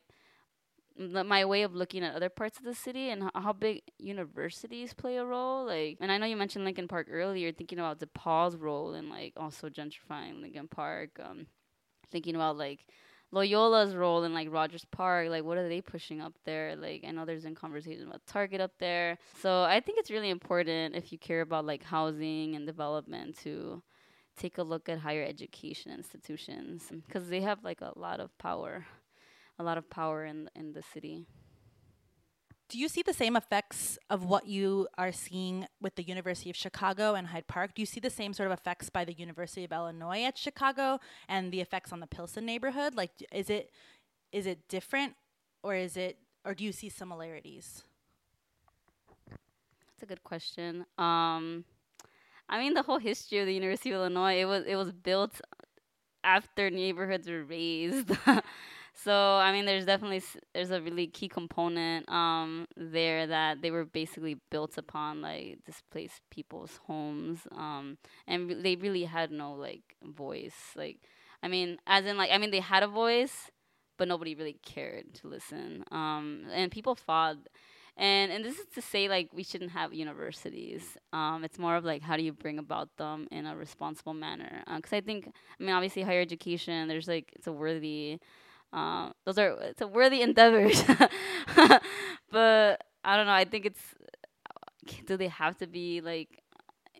[1.00, 5.16] my way of looking at other parts of the city and how, big universities play
[5.16, 5.64] a role.
[5.64, 9.32] Like, and I know you mentioned Lincoln Park earlier, thinking about DePaul's role in like
[9.36, 11.18] also gentrifying Lincoln Park.
[11.22, 11.46] Um,
[12.10, 12.86] thinking about like
[13.32, 16.76] Loyola's role in like Rogers Park, like what are they pushing up there?
[16.76, 19.18] Like I know there's been conversation about Target up there.
[19.40, 23.82] So I think it's really important if you care about like housing and development to
[24.36, 28.86] take a look at higher education institutions because they have like a lot of power
[29.60, 31.26] a lot of power in in the city.
[32.70, 36.56] Do you see the same effects of what you are seeing with the University of
[36.56, 37.74] Chicago and Hyde Park?
[37.74, 41.00] Do you see the same sort of effects by the University of Illinois at Chicago
[41.28, 42.94] and the effects on the Pilsen neighborhood?
[42.94, 43.70] Like is it
[44.32, 45.14] is it different
[45.62, 47.82] or is it or do you see similarities?
[49.28, 50.86] That's a good question.
[50.96, 51.64] Um,
[52.48, 55.40] I mean, the whole history of the University of Illinois it was it was built
[56.22, 58.10] after neighborhoods were razed.
[58.94, 60.22] So I mean, there's definitely
[60.52, 66.20] there's a really key component um, there that they were basically built upon like displaced
[66.30, 70.72] people's homes, um, and re- they really had no like voice.
[70.76, 70.98] Like,
[71.42, 73.50] I mean, as in like I mean, they had a voice,
[73.96, 75.84] but nobody really cared to listen.
[75.90, 77.36] Um, and people fought.
[77.96, 80.96] And and this is to say like we shouldn't have universities.
[81.12, 84.62] Um, it's more of like how do you bring about them in a responsible manner?
[84.74, 86.88] Because uh, I think I mean obviously higher education.
[86.88, 88.20] There's like it's a worthy
[88.72, 90.82] um, those are it's a worthy endeavors,
[92.30, 93.32] but I don't know.
[93.32, 93.82] I think it's
[95.06, 96.42] do they have to be like,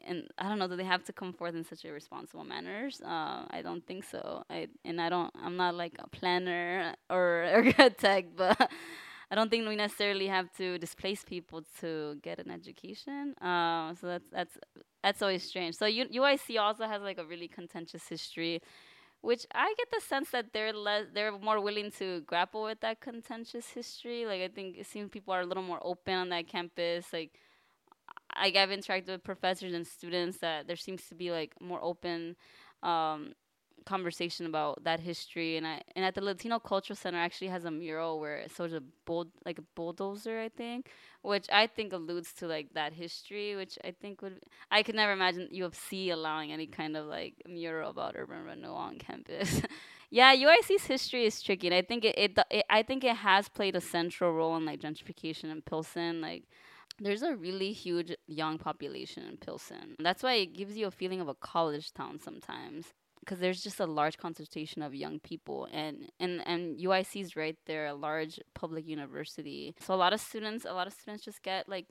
[0.06, 0.68] and I don't know.
[0.68, 3.00] Do they have to come forth in such a responsible manners?
[3.00, 4.44] Uh, I don't think so.
[4.50, 5.32] I and I don't.
[5.42, 8.70] I'm not like a planner or architect, but
[9.30, 13.34] I don't think we necessarily have to displace people to get an education.
[13.42, 14.58] Um, so that's that's
[15.02, 15.76] that's always strange.
[15.76, 18.60] So U- UIC also has like a really contentious history
[19.22, 23.00] which I get the sense that they're less, they're more willing to grapple with that
[23.00, 24.26] contentious history.
[24.26, 27.12] Like I think it seems people are a little more open on that campus.
[27.12, 27.38] Like
[28.34, 32.36] I, I've interacted with professors and students that there seems to be like more open
[32.82, 33.34] um,
[33.84, 37.70] conversation about that history and I and at the Latino Cultural Center actually has a
[37.70, 40.90] mural where it shows a bull like a bulldozer I think
[41.22, 44.40] which I think alludes to like that history which I think would
[44.70, 48.44] I could never imagine U of C allowing any kind of like mural about urban
[48.44, 49.62] renewal on campus.
[50.10, 53.48] yeah, UIC's history is tricky and I think it, it, it I think it has
[53.48, 56.44] played a central role in like gentrification in Pilsen like
[57.02, 59.96] there's a really huge young population in Pilsen.
[59.98, 63.80] That's why it gives you a feeling of a college town sometimes because there's just
[63.80, 68.40] a large concentration of young people and and and UIC is right there a large
[68.54, 71.86] public university so a lot of students a lot of students just get like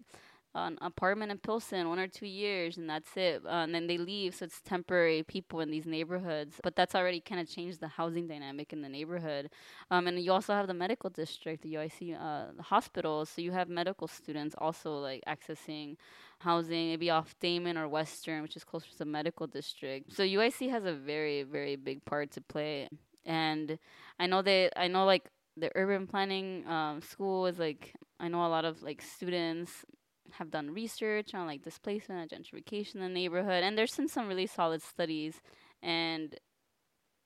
[0.56, 3.44] an apartment in Pilsen, one or two years, and that's it.
[3.46, 6.60] Uh, and then they leave, so it's temporary people in these neighborhoods.
[6.64, 9.52] But that's already kind of changed the housing dynamic in the neighborhood.
[9.92, 14.08] Um, and you also have the medical district, the UIC uh, so you have medical
[14.08, 15.98] students also like accessing
[16.40, 20.14] housing, maybe off Damen or Western, which is closer to the medical district.
[20.14, 22.88] So UIC has a very, very big part to play.
[23.26, 23.78] And
[24.20, 28.46] I know they, I know like the urban planning um, school is like I know
[28.46, 29.86] a lot of like students
[30.32, 34.28] have done research on like displacement and gentrification in the neighborhood, and there's been some
[34.28, 35.42] really solid studies,
[35.82, 36.36] and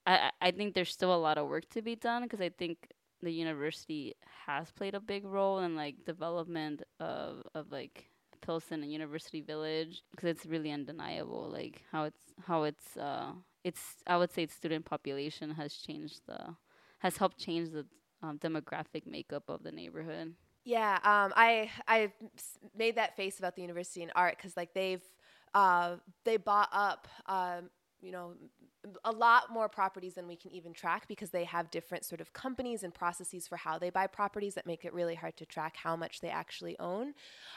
[0.05, 2.87] I I think there's still a lot of work to be done because I think
[3.21, 8.09] the university has played a big role in like development of of like
[8.45, 13.31] Pilsen and University Village because it's really undeniable like how it's how it's uh
[13.63, 16.55] it's I would say its student population has changed the
[16.99, 17.85] has helped change the
[18.21, 20.33] um, demographic makeup of the neighborhood.
[20.65, 22.11] Yeah, um, I I
[22.75, 25.03] made that face about the university in art because like they've
[25.53, 27.69] uh, they bought up um,
[28.01, 28.33] you know
[29.05, 32.33] a lot more properties than we can even track because they have different sort of
[32.33, 35.77] companies and processes for how they buy properties that make it really hard to track
[35.77, 37.13] how much they actually own.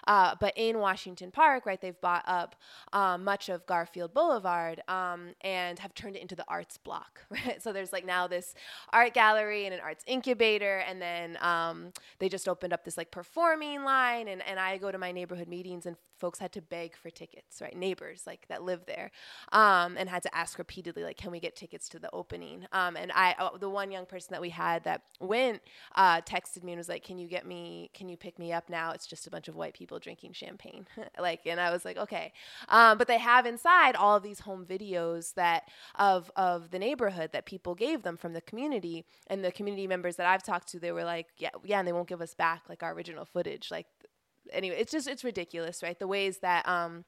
[0.07, 2.57] Uh, but in Washington Park, right, they've bought up
[2.93, 7.63] um, much of Garfield Boulevard um, and have turned it into the arts block, right?
[7.63, 8.55] So there's like now this
[8.93, 13.11] art gallery and an arts incubator, and then um, they just opened up this like
[13.11, 14.29] performing line.
[14.29, 17.61] And, and I go to my neighborhood meetings, and folks had to beg for tickets,
[17.61, 17.77] right?
[17.77, 19.11] Neighbors like that live there,
[19.53, 22.67] um, and had to ask repeatedly, like, can we get tickets to the opening?
[22.73, 25.63] Um, and I, oh, the one young person that we had that went,
[25.95, 28.69] uh, texted me and was like, can you get me, can you pick me up
[28.69, 28.93] now?
[28.93, 30.87] It's just a bunch of white people drinking champagne.
[31.19, 32.33] like, and I was like, okay.
[32.69, 37.31] Um, but they have inside all of these home videos that of, of the neighborhood
[37.33, 40.79] that people gave them from the community and the community members that I've talked to,
[40.79, 41.79] they were like, yeah, yeah.
[41.79, 43.71] And they won't give us back like our original footage.
[43.71, 43.87] Like,
[44.53, 45.99] anyway, it's just, it's ridiculous, right?
[45.99, 47.05] The ways that, um,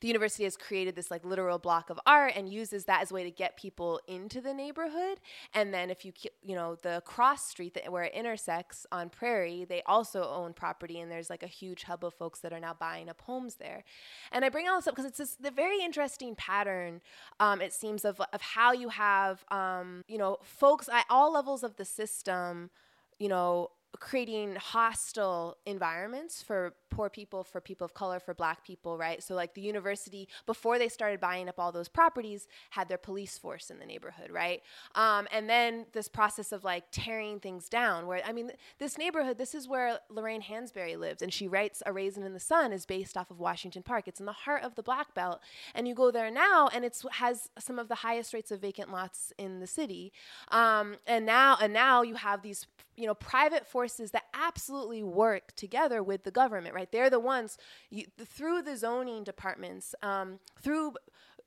[0.00, 3.14] the university has created this like literal block of art and uses that as a
[3.14, 5.20] way to get people into the neighborhood.
[5.54, 9.64] And then if you you know the cross street that where it intersects on Prairie,
[9.64, 12.74] they also own property and there's like a huge hub of folks that are now
[12.74, 13.84] buying up homes there.
[14.32, 17.00] And I bring all this up because it's this the very interesting pattern.
[17.40, 21.62] Um, it seems of of how you have um, you know folks at all levels
[21.62, 22.70] of the system
[23.18, 28.96] you know creating hostile environments for poor people, for people of color, for black people,
[28.96, 29.22] right?
[29.22, 33.38] So, like the university, before they started buying up all those properties, had their police
[33.38, 34.62] force in the neighborhood, right?
[34.94, 39.38] Um, and then this process of like tearing things down, where I mean, this neighborhood,
[39.38, 42.86] this is where Lorraine Hansberry lives, and she writes A Raisin in the Sun is
[42.86, 44.08] based off of Washington Park.
[44.08, 45.40] It's in the heart of the Black Belt,
[45.74, 48.90] and you go there now, and it has some of the highest rates of vacant
[48.90, 50.12] lots in the city.
[50.48, 55.54] Um, and now, and now you have these, you know, private forces that absolutely work
[55.56, 56.90] together with the government, right?
[56.90, 57.58] They're the ones
[57.90, 60.94] you, through the zoning departments, um, through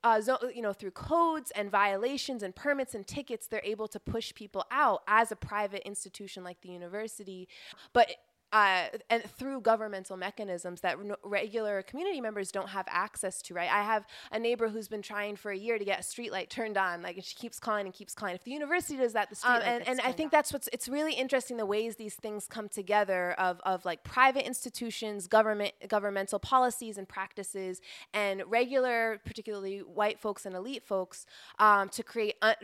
[0.03, 3.99] uh, zo- you know, through codes and violations and permits and tickets, they're able to
[3.99, 7.47] push people out as a private institution like the university.
[7.91, 8.09] But
[8.51, 13.69] uh, and through governmental mechanisms that n- regular community members don't have access to, right?
[13.71, 16.49] I have a neighbor who's been trying for a year to get a street light
[16.49, 18.35] turned on, like, and she keeps calling and keeps calling.
[18.35, 20.89] If the university does that, the street um, and, and I think that's what's it's
[20.89, 26.39] really interesting the ways these things come together of of like private institutions, government governmental
[26.39, 27.81] policies and practices,
[28.13, 31.25] and regular, particularly white folks and elite folks,
[31.59, 32.35] um, to create.
[32.41, 32.55] Un-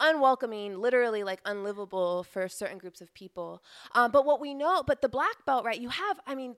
[0.00, 3.62] unwelcoming, literally like unlivable for certain groups of people.
[3.94, 5.80] Um, but what we know, but the black belt, right?
[5.80, 6.56] You have, I mean,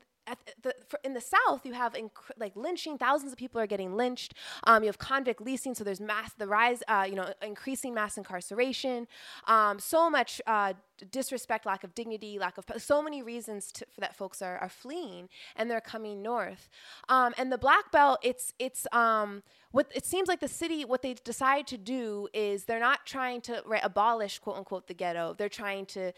[0.62, 0.74] the,
[1.04, 2.98] in the South, you have inc- like lynching.
[2.98, 4.34] Thousands of people are getting lynched.
[4.64, 8.16] Um, you have convict leasing, so there's mass the rise, uh, you know, increasing mass
[8.16, 9.06] incarceration.
[9.46, 10.74] Um, so much uh,
[11.10, 14.68] disrespect, lack of dignity, lack of so many reasons to, for that folks are, are
[14.68, 16.68] fleeing and they're coming north.
[17.08, 20.84] Um, and the Black Belt, it's it's um, what it seems like the city.
[20.84, 25.34] What they decide to do is they're not trying to abolish quote unquote the ghetto.
[25.36, 26.12] They're trying to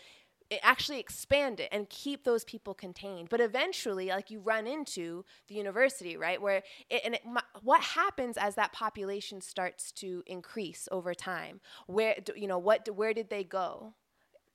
[0.50, 3.28] eh, actually expand it and keep those people contained.
[3.28, 6.40] But eventually, like you run into the university, right?
[6.40, 7.22] Where it, and it,
[7.62, 11.60] what happens as that population starts to increase over time?
[11.86, 12.88] Where do, you know what?
[12.94, 13.94] Where did they go?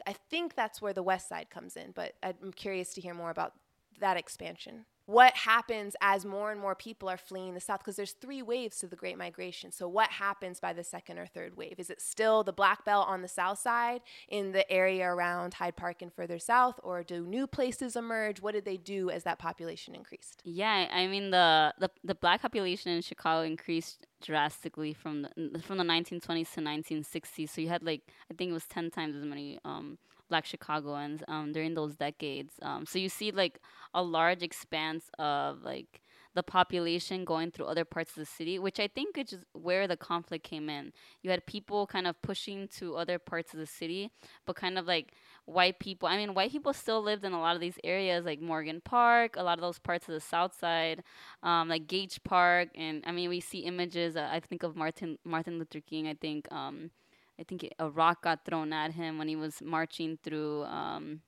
[0.08, 1.91] I think that's where the West Side comes in.
[1.91, 3.53] But I'm curious to hear more about
[3.99, 8.13] that expansion what happens as more and more people are fleeing the south because there's
[8.13, 9.71] three waves to the great migration.
[9.71, 11.75] So what happens by the second or third wave?
[11.77, 15.75] Is it still the black belt on the south side in the area around hyde
[15.75, 18.41] park and further south or do new places emerge?
[18.41, 20.41] What did they do as that population increased?
[20.43, 25.77] Yeah i mean the the, the black population in chicago increased drastically from the from
[25.77, 29.25] the 1920s to 1960s so you had like i think it was 10 times as
[29.25, 29.97] many um
[30.29, 32.54] black Chicagoans um, during those decades.
[32.62, 33.60] Um, so you see like
[33.93, 36.02] a large expanse of like
[36.35, 39.95] the population going through other parts of the city, which I think is where the
[39.95, 40.91] conflict came in.
[41.23, 44.12] You had people kind of pushing to other parts of the city,
[44.45, 45.13] but kind of like
[45.45, 46.10] white people.
[46.10, 49.35] I mean, white people still lived in a lot of these areas, like Morgan Park,
[49.37, 51.04] a lot of those parts of the South Side,
[51.41, 54.17] um, like Gage Park, and I mean, we see images.
[54.17, 56.08] Uh, I think of Martin Martin Luther King.
[56.08, 56.91] I think um,
[57.40, 60.63] I think a rock got thrown at him when he was marching through.
[60.63, 61.21] Um,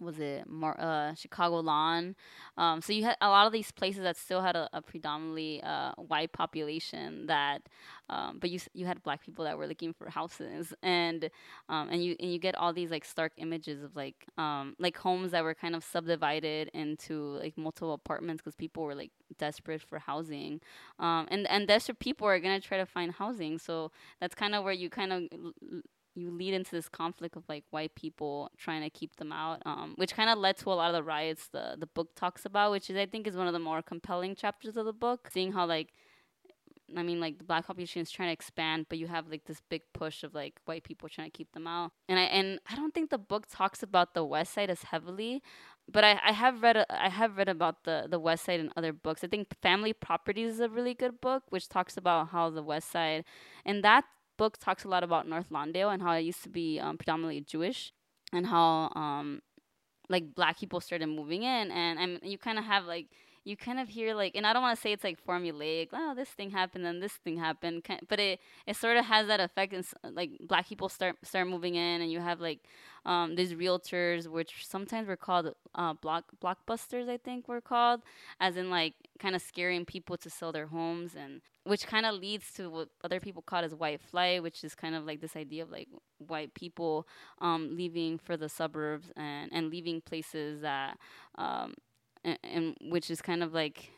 [0.00, 2.14] was it more uh, Chicago lawn?
[2.56, 5.62] Um, so you had a lot of these places that still had a, a predominantly
[5.62, 7.62] uh, white population that,
[8.08, 11.30] um, but you you had black people that were looking for houses and
[11.68, 14.96] um, and you and you get all these like stark images of like um, like
[14.96, 19.82] homes that were kind of subdivided into like multiple apartments because people were like desperate
[19.82, 20.60] for housing,
[20.98, 23.58] um, and and desperate people are gonna try to find housing.
[23.58, 23.90] So
[24.20, 25.22] that's kind of where you kind of
[26.16, 29.94] you lead into this conflict of like white people trying to keep them out, um,
[29.96, 32.70] which kind of led to a lot of the riots the the book talks about,
[32.70, 35.52] which is I think is one of the more compelling chapters of the book, seeing
[35.52, 35.92] how like
[36.96, 39.60] I mean, like the black population is trying to expand, but you have like this
[39.68, 41.92] big push of like white people trying to keep them out.
[42.08, 45.42] And I and I don't think the book talks about the West Side as heavily,
[45.90, 48.92] but I, I have read I have read about the the West Side in other
[48.92, 49.24] books.
[49.24, 52.90] I think Family Properties is a really good book, which talks about how the West
[52.90, 53.24] Side,
[53.64, 54.04] and that
[54.36, 57.40] book talks a lot about North Lawndale and how it used to be um, predominantly
[57.40, 57.92] Jewish,
[58.32, 59.42] and how um,
[60.08, 63.06] like black people started moving in, and and you kind of have like
[63.46, 65.90] you kind of hear like, and I don't want to say it's like formulaic.
[65.92, 69.38] Oh, this thing happened, then this thing happened, but it it sort of has that
[69.40, 72.60] effect, and like black people start start moving in, and you have like
[73.04, 78.00] um, these realtors, which sometimes were called uh, block blockbusters, I think were called,
[78.40, 82.14] as in like kind of scaring people to sell their homes, and which kind of
[82.14, 85.34] leads to what other people call as white flight, which is kind of like this
[85.36, 85.88] idea of like
[86.18, 87.06] white people
[87.40, 90.96] um, leaving for the suburbs and and leaving places that
[91.36, 91.74] um,
[92.24, 93.90] and, and which is kind of like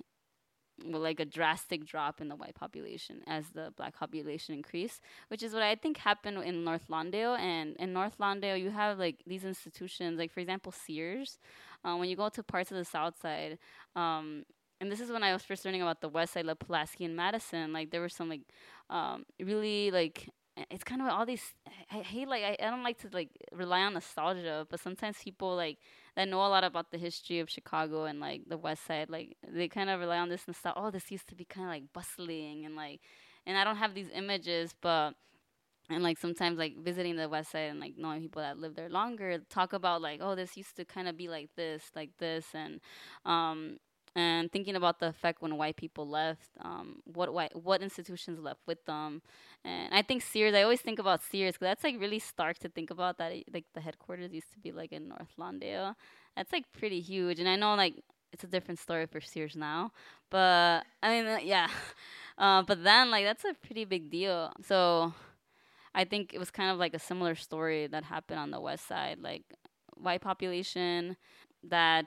[0.87, 5.43] well, like a drastic drop in the white population as the black population increased, which
[5.43, 7.39] is what I think happened in North Lawndale.
[7.39, 11.39] And in North Lawndale, you have like these institutions, like for example, Sears.
[11.85, 13.59] Uh, when you go to parts of the South Side,
[13.95, 14.45] um,
[14.81, 17.17] and this is when I was first learning about the West Side, like Pulaski and
[17.17, 17.73] Madison.
[17.73, 18.43] Like there were some like
[18.91, 20.29] um, really like
[20.71, 21.55] it's kind of all these.
[21.91, 25.57] I hate like I, I don't like to like rely on nostalgia, but sometimes people
[25.57, 25.79] like
[26.17, 29.37] that know a lot about the history of Chicago and like the West Side, like
[29.47, 30.75] they kind of rely on this and stuff.
[30.77, 33.01] Oh, this used to be kind of like bustling and like,
[33.47, 35.15] and I don't have these images, but
[35.91, 38.91] and like sometimes like visiting the west side and like knowing people that live there
[38.91, 42.47] longer talk about like oh this used to kind of be like this like this
[42.55, 42.81] and
[43.25, 43.79] um
[44.15, 48.61] and thinking about the effect when white people left, um, what white what institutions left
[48.67, 49.23] with them,
[49.65, 50.55] and I think Sears.
[50.55, 53.19] I always think about Sears because that's like really stark to think about.
[53.19, 55.95] That like the headquarters used to be like in North Lawndale.
[56.37, 58.03] That's like pretty huge, and I know like
[58.33, 59.93] it's a different story for Sears now,
[60.31, 61.69] but I mean uh, yeah,
[62.39, 64.53] uh, but then like that's a pretty big deal.
[64.63, 65.13] So
[65.95, 68.87] I think it was kind of like a similar story that happened on the west
[68.87, 69.43] side, like
[69.97, 71.17] white population
[71.65, 72.07] that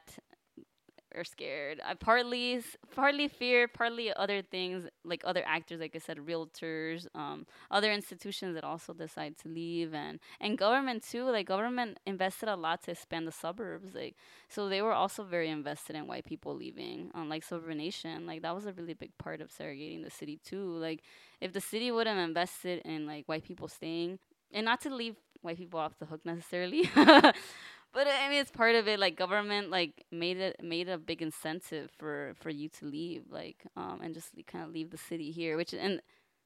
[1.15, 1.79] are scared.
[1.85, 2.61] I partly
[2.95, 8.55] partly fear, partly other things like other actors, like I said, realtors, um, other institutions
[8.55, 11.23] that also decide to leave, and and government too.
[11.25, 14.15] Like government invested a lot to expand the suburbs, like
[14.49, 17.11] so they were also very invested in white people leaving.
[17.13, 20.65] Unlike suburbanization, like that was a really big part of segregating the city too.
[20.77, 21.01] Like
[21.39, 24.19] if the city would have invested in like white people staying,
[24.53, 26.89] and not to leave white people off the hook necessarily.
[27.93, 28.99] but I mean, it's part of it.
[28.99, 33.57] Like government, like made it made a big incentive for for you to leave, like
[33.75, 36.01] um, and just kind of leave the city here, which and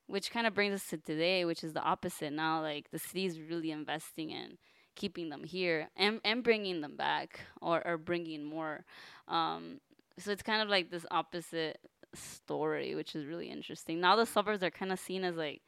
[0.07, 2.33] which kind of brings us to today, which is the opposite.
[2.33, 4.57] Now, like the city is really investing in
[4.95, 8.85] keeping them here and and bringing them back or or bringing more.
[9.27, 9.81] Um,
[10.17, 11.79] so it's kind of like this opposite
[12.13, 13.99] story, which is really interesting.
[13.99, 15.61] Now the suburbs are kind of seen as like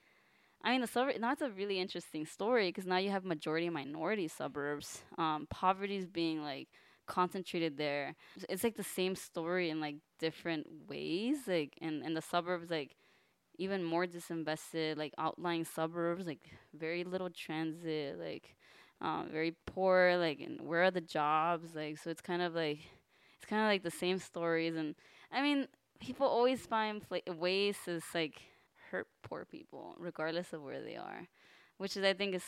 [0.63, 1.15] I mean, the suburb.
[1.21, 5.01] That's a really interesting story because now you have majority and minority suburbs.
[5.17, 6.67] Um, poverty is being like
[7.05, 8.15] concentrated there.
[8.49, 11.37] It's like the same story in like different ways.
[11.47, 12.95] Like in in the suburbs, like
[13.57, 18.55] even more disinvested, like outlying suburbs, like very little transit, like
[19.01, 20.17] um, very poor.
[20.17, 21.75] Like, and where are the jobs?
[21.75, 22.79] Like, so it's kind of like
[23.37, 24.75] it's kind of like the same stories.
[24.75, 24.95] And
[25.31, 25.67] I mean,
[25.99, 28.41] people always find pla- ways to like
[28.91, 31.27] hurt poor people regardless of where they are,
[31.77, 32.43] which is I think is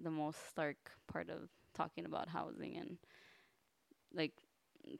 [0.00, 0.76] the most stark
[1.10, 2.98] part of talking about housing and
[4.14, 4.32] like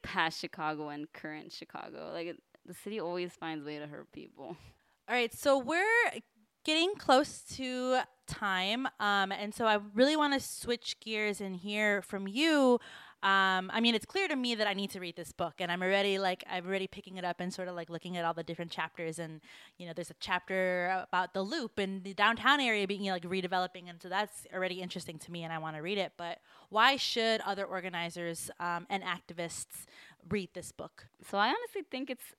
[0.03, 2.11] past Chicago and current Chicago.
[2.13, 4.57] Like it, the city always finds way to hurt people.
[5.09, 5.85] All right, so we're
[6.65, 12.03] getting close to time, um, and so I really want to switch gears and hear
[12.03, 12.79] from you.
[13.23, 15.71] Um, I mean, it's clear to me that I need to read this book, and
[15.71, 18.33] I'm already like I'm already picking it up and sort of like looking at all
[18.33, 19.19] the different chapters.
[19.19, 19.41] And
[19.77, 23.17] you know, there's a chapter about the loop and the downtown area being you know,
[23.17, 26.13] like redeveloping, and so that's already interesting to me, and I want to read it.
[26.17, 26.39] But
[26.71, 29.85] why should other organizers um, and activists
[30.31, 31.07] read this book?
[31.29, 32.35] So I honestly think it's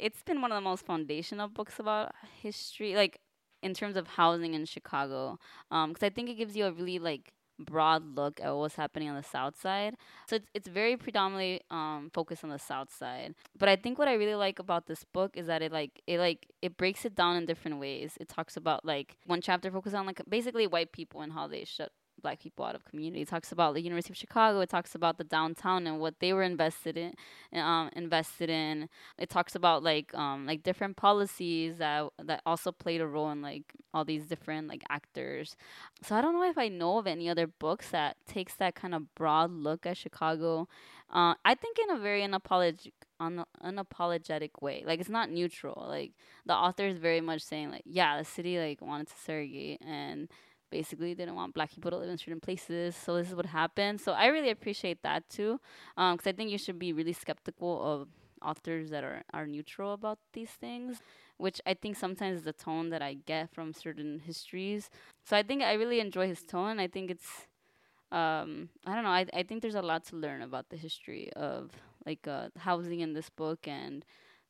[0.00, 2.12] it's been one of the most foundational books about
[2.42, 3.20] history, like
[3.62, 5.38] in terms of housing in Chicago,
[5.70, 9.08] because um, I think it gives you a really like broad look at what's happening
[9.08, 9.96] on the south side.
[10.28, 13.34] So it's, it's very predominantly um, focused on the south side.
[13.58, 16.18] But I think what I really like about this book is that it like it
[16.18, 18.16] like it breaks it down in different ways.
[18.20, 21.64] It talks about like one chapter focuses on like basically white people and how they
[21.64, 21.92] shut
[22.24, 23.22] black people out of community.
[23.22, 24.60] It talks about the University of Chicago.
[24.60, 27.12] It talks about the downtown and what they were invested in.
[27.52, 28.88] Um, invested in.
[29.18, 33.42] It talks about like um, like different policies that that also played a role in
[33.42, 35.56] like all these different like actors.
[36.02, 38.94] So I don't know if I know of any other books that takes that kind
[38.94, 40.66] of broad look at Chicago.
[41.12, 44.82] Uh, I think in a very unapologetic un- unapologetic way.
[44.86, 45.86] Like it's not neutral.
[45.88, 46.12] Like
[46.46, 50.28] the author is very much saying like, yeah, the city like wanted to segregate and
[50.78, 52.88] basically they didn't want black people to live in certain places.
[53.04, 53.96] So this is what happened.
[54.06, 55.52] So I really appreciate that too,
[55.96, 57.98] because um, I think you should be really skeptical of
[58.50, 60.92] authors that are are neutral about these things,
[61.44, 64.82] which I think sometimes is the tone that I get from certain histories.
[65.28, 66.76] So I think I really enjoy his tone.
[66.86, 67.30] I think it's
[68.20, 69.16] um, I don't know.
[69.20, 71.70] I I think there's a lot to learn about the history of
[72.08, 74.04] like uh, housing in this book and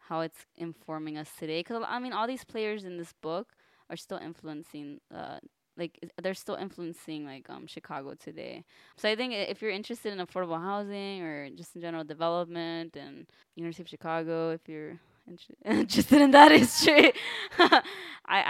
[0.09, 1.61] how it's informing us today.
[1.61, 3.47] Because I mean, all these players in this book
[3.91, 5.39] are still influencing uh,
[5.77, 8.65] like they're still influencing like um Chicago today.
[8.97, 13.27] So I think if you're interested in affordable housing or just in general development and
[13.57, 14.99] University of Chicago, if you're
[15.65, 17.13] interested in that history,
[17.59, 17.83] I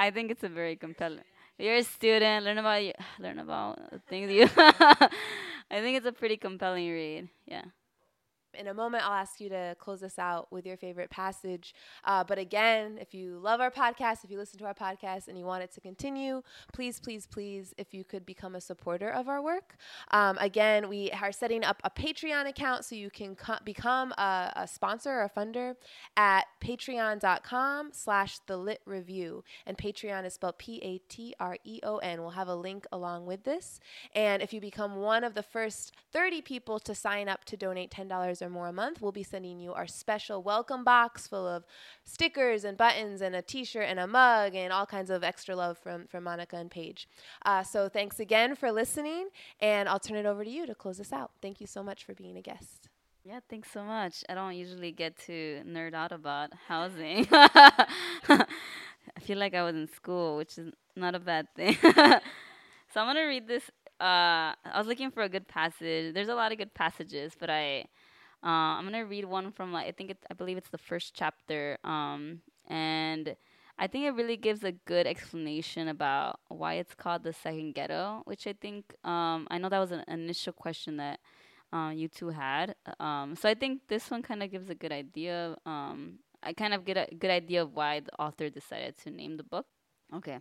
[0.07, 1.25] I think it's a very compelling.
[1.59, 2.83] You're a student, learn about
[3.19, 4.49] learn about things you.
[4.57, 7.29] I think it's a pretty compelling read.
[7.47, 7.65] Yeah.
[8.59, 11.75] In a moment, I'll ask you to close us out with your favorite passage.
[12.05, 15.39] Uh, but again, if you love our podcast, if you listen to our podcast and
[15.39, 16.43] you want it to continue,
[16.73, 19.77] please, please, please, if you could become a supporter of our work.
[20.11, 24.53] Um, again, we are setting up a Patreon account so you can co- become a,
[24.57, 25.75] a, sponsor or a funder
[26.17, 29.45] at patreon.com slash the lit review.
[29.67, 32.21] And Patreon is spelled P A T R E O N.
[32.21, 33.81] We'll have a link along with this.
[34.15, 37.91] And if you become one of the first 30 people to sign up to donate
[37.91, 41.65] $10 or more a month, we'll be sending you our special welcome box full of
[42.05, 45.79] stickers and buttons and a t-shirt and a mug and all kinds of extra love
[45.79, 47.09] from, from Monica and Paige.
[47.45, 49.29] Uh, so thanks again for listening,
[49.61, 51.33] and I'll turn it over to you to close us out.
[51.43, 52.89] Thank you so much for being a guest.
[53.25, 54.23] Yeah, thanks so much.
[54.29, 57.27] I don't usually get to nerd out about housing.
[57.33, 58.47] I
[59.21, 61.77] feel like I was in school, which is not a bad thing.
[61.83, 63.71] so I'm gonna read this.
[63.99, 66.13] Uh, I was looking for a good passage.
[66.13, 67.87] There's a lot of good passages, but I
[68.45, 71.15] uh, I'm gonna read one from like I think it, I believe it's the first
[71.15, 73.37] chapter, um, and
[73.79, 78.23] I think it really gives a good explanation about why it's called the second ghetto,
[78.27, 81.21] which I think um, I know that was an initial question that
[81.73, 82.77] uh, you two had.
[83.01, 85.57] Um, so I think this one kind of gives a good idea.
[85.67, 89.37] Um, I kind of get a good idea of why the author decided to name
[89.37, 89.67] the book.
[90.15, 90.39] Okay.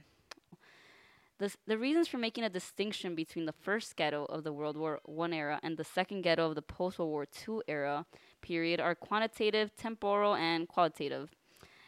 [1.40, 5.00] The, the reasons for making a distinction between the first ghetto of the World War
[5.08, 8.06] I era and the second ghetto of the post World War II era
[8.42, 11.32] period are quantitative, temporal, and qualitative.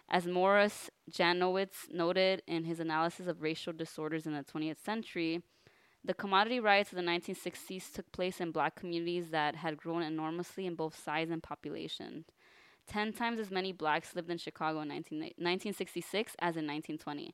[0.10, 5.42] As Morris Janowitz noted in his analysis of racial disorders in the 20th century,
[6.04, 10.68] the commodity riots of the 1960s took place in black communities that had grown enormously
[10.68, 12.26] in both size and population.
[12.88, 17.34] Ten times as many blacks lived in Chicago in 19, 1966 as in 1920.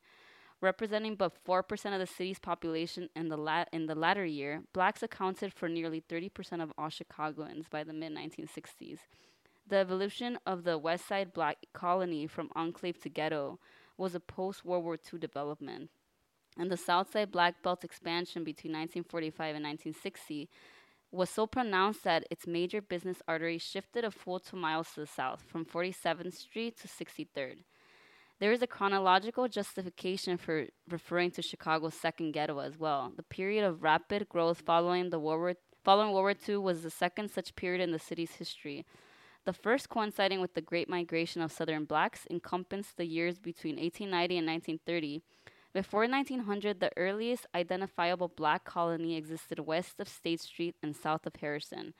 [0.62, 5.02] Representing but 4% of the city's population in the, la- in the latter year, blacks
[5.02, 9.00] accounted for nearly 30% of all Chicagoans by the mid 1960s.
[9.68, 13.60] The evolution of the West Side black colony from enclave to ghetto
[13.98, 15.90] was a post World War II development.
[16.58, 20.50] And the South Side Black Belt expansion between 1945 and 1960
[21.12, 25.08] was so pronounced that its major business artery shifted a full two miles to the
[25.08, 27.60] south, from 47th Street to 63rd.
[28.42, 33.14] There is a chronological justification for referring to Chicago's second ghetto as well.
[33.16, 36.90] The period of rapid growth following the World War, following World War II was the
[36.90, 38.84] second such period in the city's history.
[39.46, 44.38] The first coinciding with the Great Migration of Southern blacks encompassed the years between 1890
[44.40, 45.22] and 1930.
[45.72, 51.36] Before 1900, the earliest identifiable black colony existed west of State Street and south of
[51.36, 51.94] Harrison.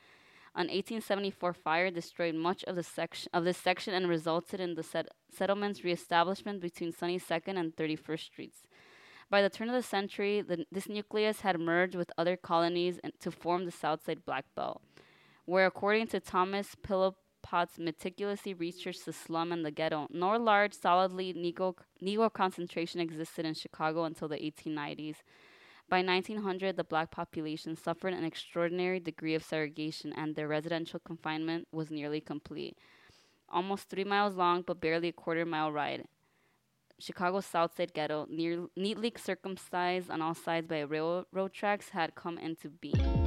[0.54, 4.82] An 1874 fire destroyed much of the section of this section and resulted in the
[4.82, 8.66] set- settlement's reestablishment between 22nd and 31st Streets.
[9.30, 13.30] By the turn of the century, the, this nucleus had merged with other colonies to
[13.30, 14.82] form the Southside Black Belt,
[15.46, 21.32] where, according to Thomas Philpott's meticulously researched the slum and the ghetto, no large, solidly
[21.32, 25.16] Negro, Negro concentration existed in Chicago until the 1890s.
[25.88, 31.68] By 1900, the black population suffered an extraordinary degree of segregation, and their residential confinement
[31.70, 32.78] was nearly complete.
[33.48, 36.06] Almost three miles long, but barely a quarter mile wide.
[36.98, 42.38] Chicago's South Side ghetto, near, neatly circumcised on all sides by railroad tracks, had come
[42.38, 43.21] into being.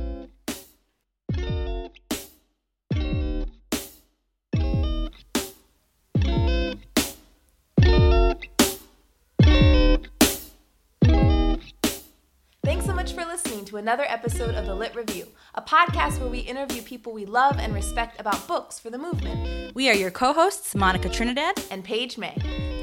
[13.65, 17.25] Listening to another episode of The Lit Review, a podcast where we interview people we
[17.25, 19.73] love and respect about books for the movement.
[19.73, 22.35] We are your co hosts, Monica Trinidad and Paige May,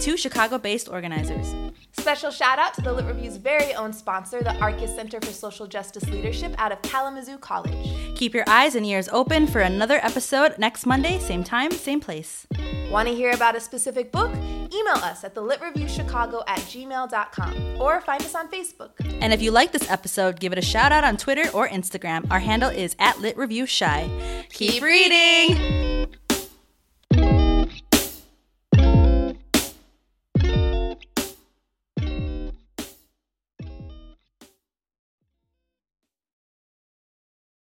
[0.02, 1.54] two Chicago based organizers.
[1.92, 5.66] Special shout out to the Lit Review's very own sponsor, the Arcus Center for Social
[5.68, 8.16] Justice Leadership out of Kalamazoo College.
[8.16, 12.46] Keep your eyes and ears open for another episode next Monday, same time, same place.
[12.90, 14.34] Want to hear about a specific book?
[14.34, 18.90] Email us at thelitreviewchicago at gmail.com or find us on Facebook.
[19.20, 22.30] And if you like this episode, give it a shout out on Twitter or Instagram.
[22.30, 24.48] Our handle is at LitReviewChi.
[24.50, 26.08] Keep reading!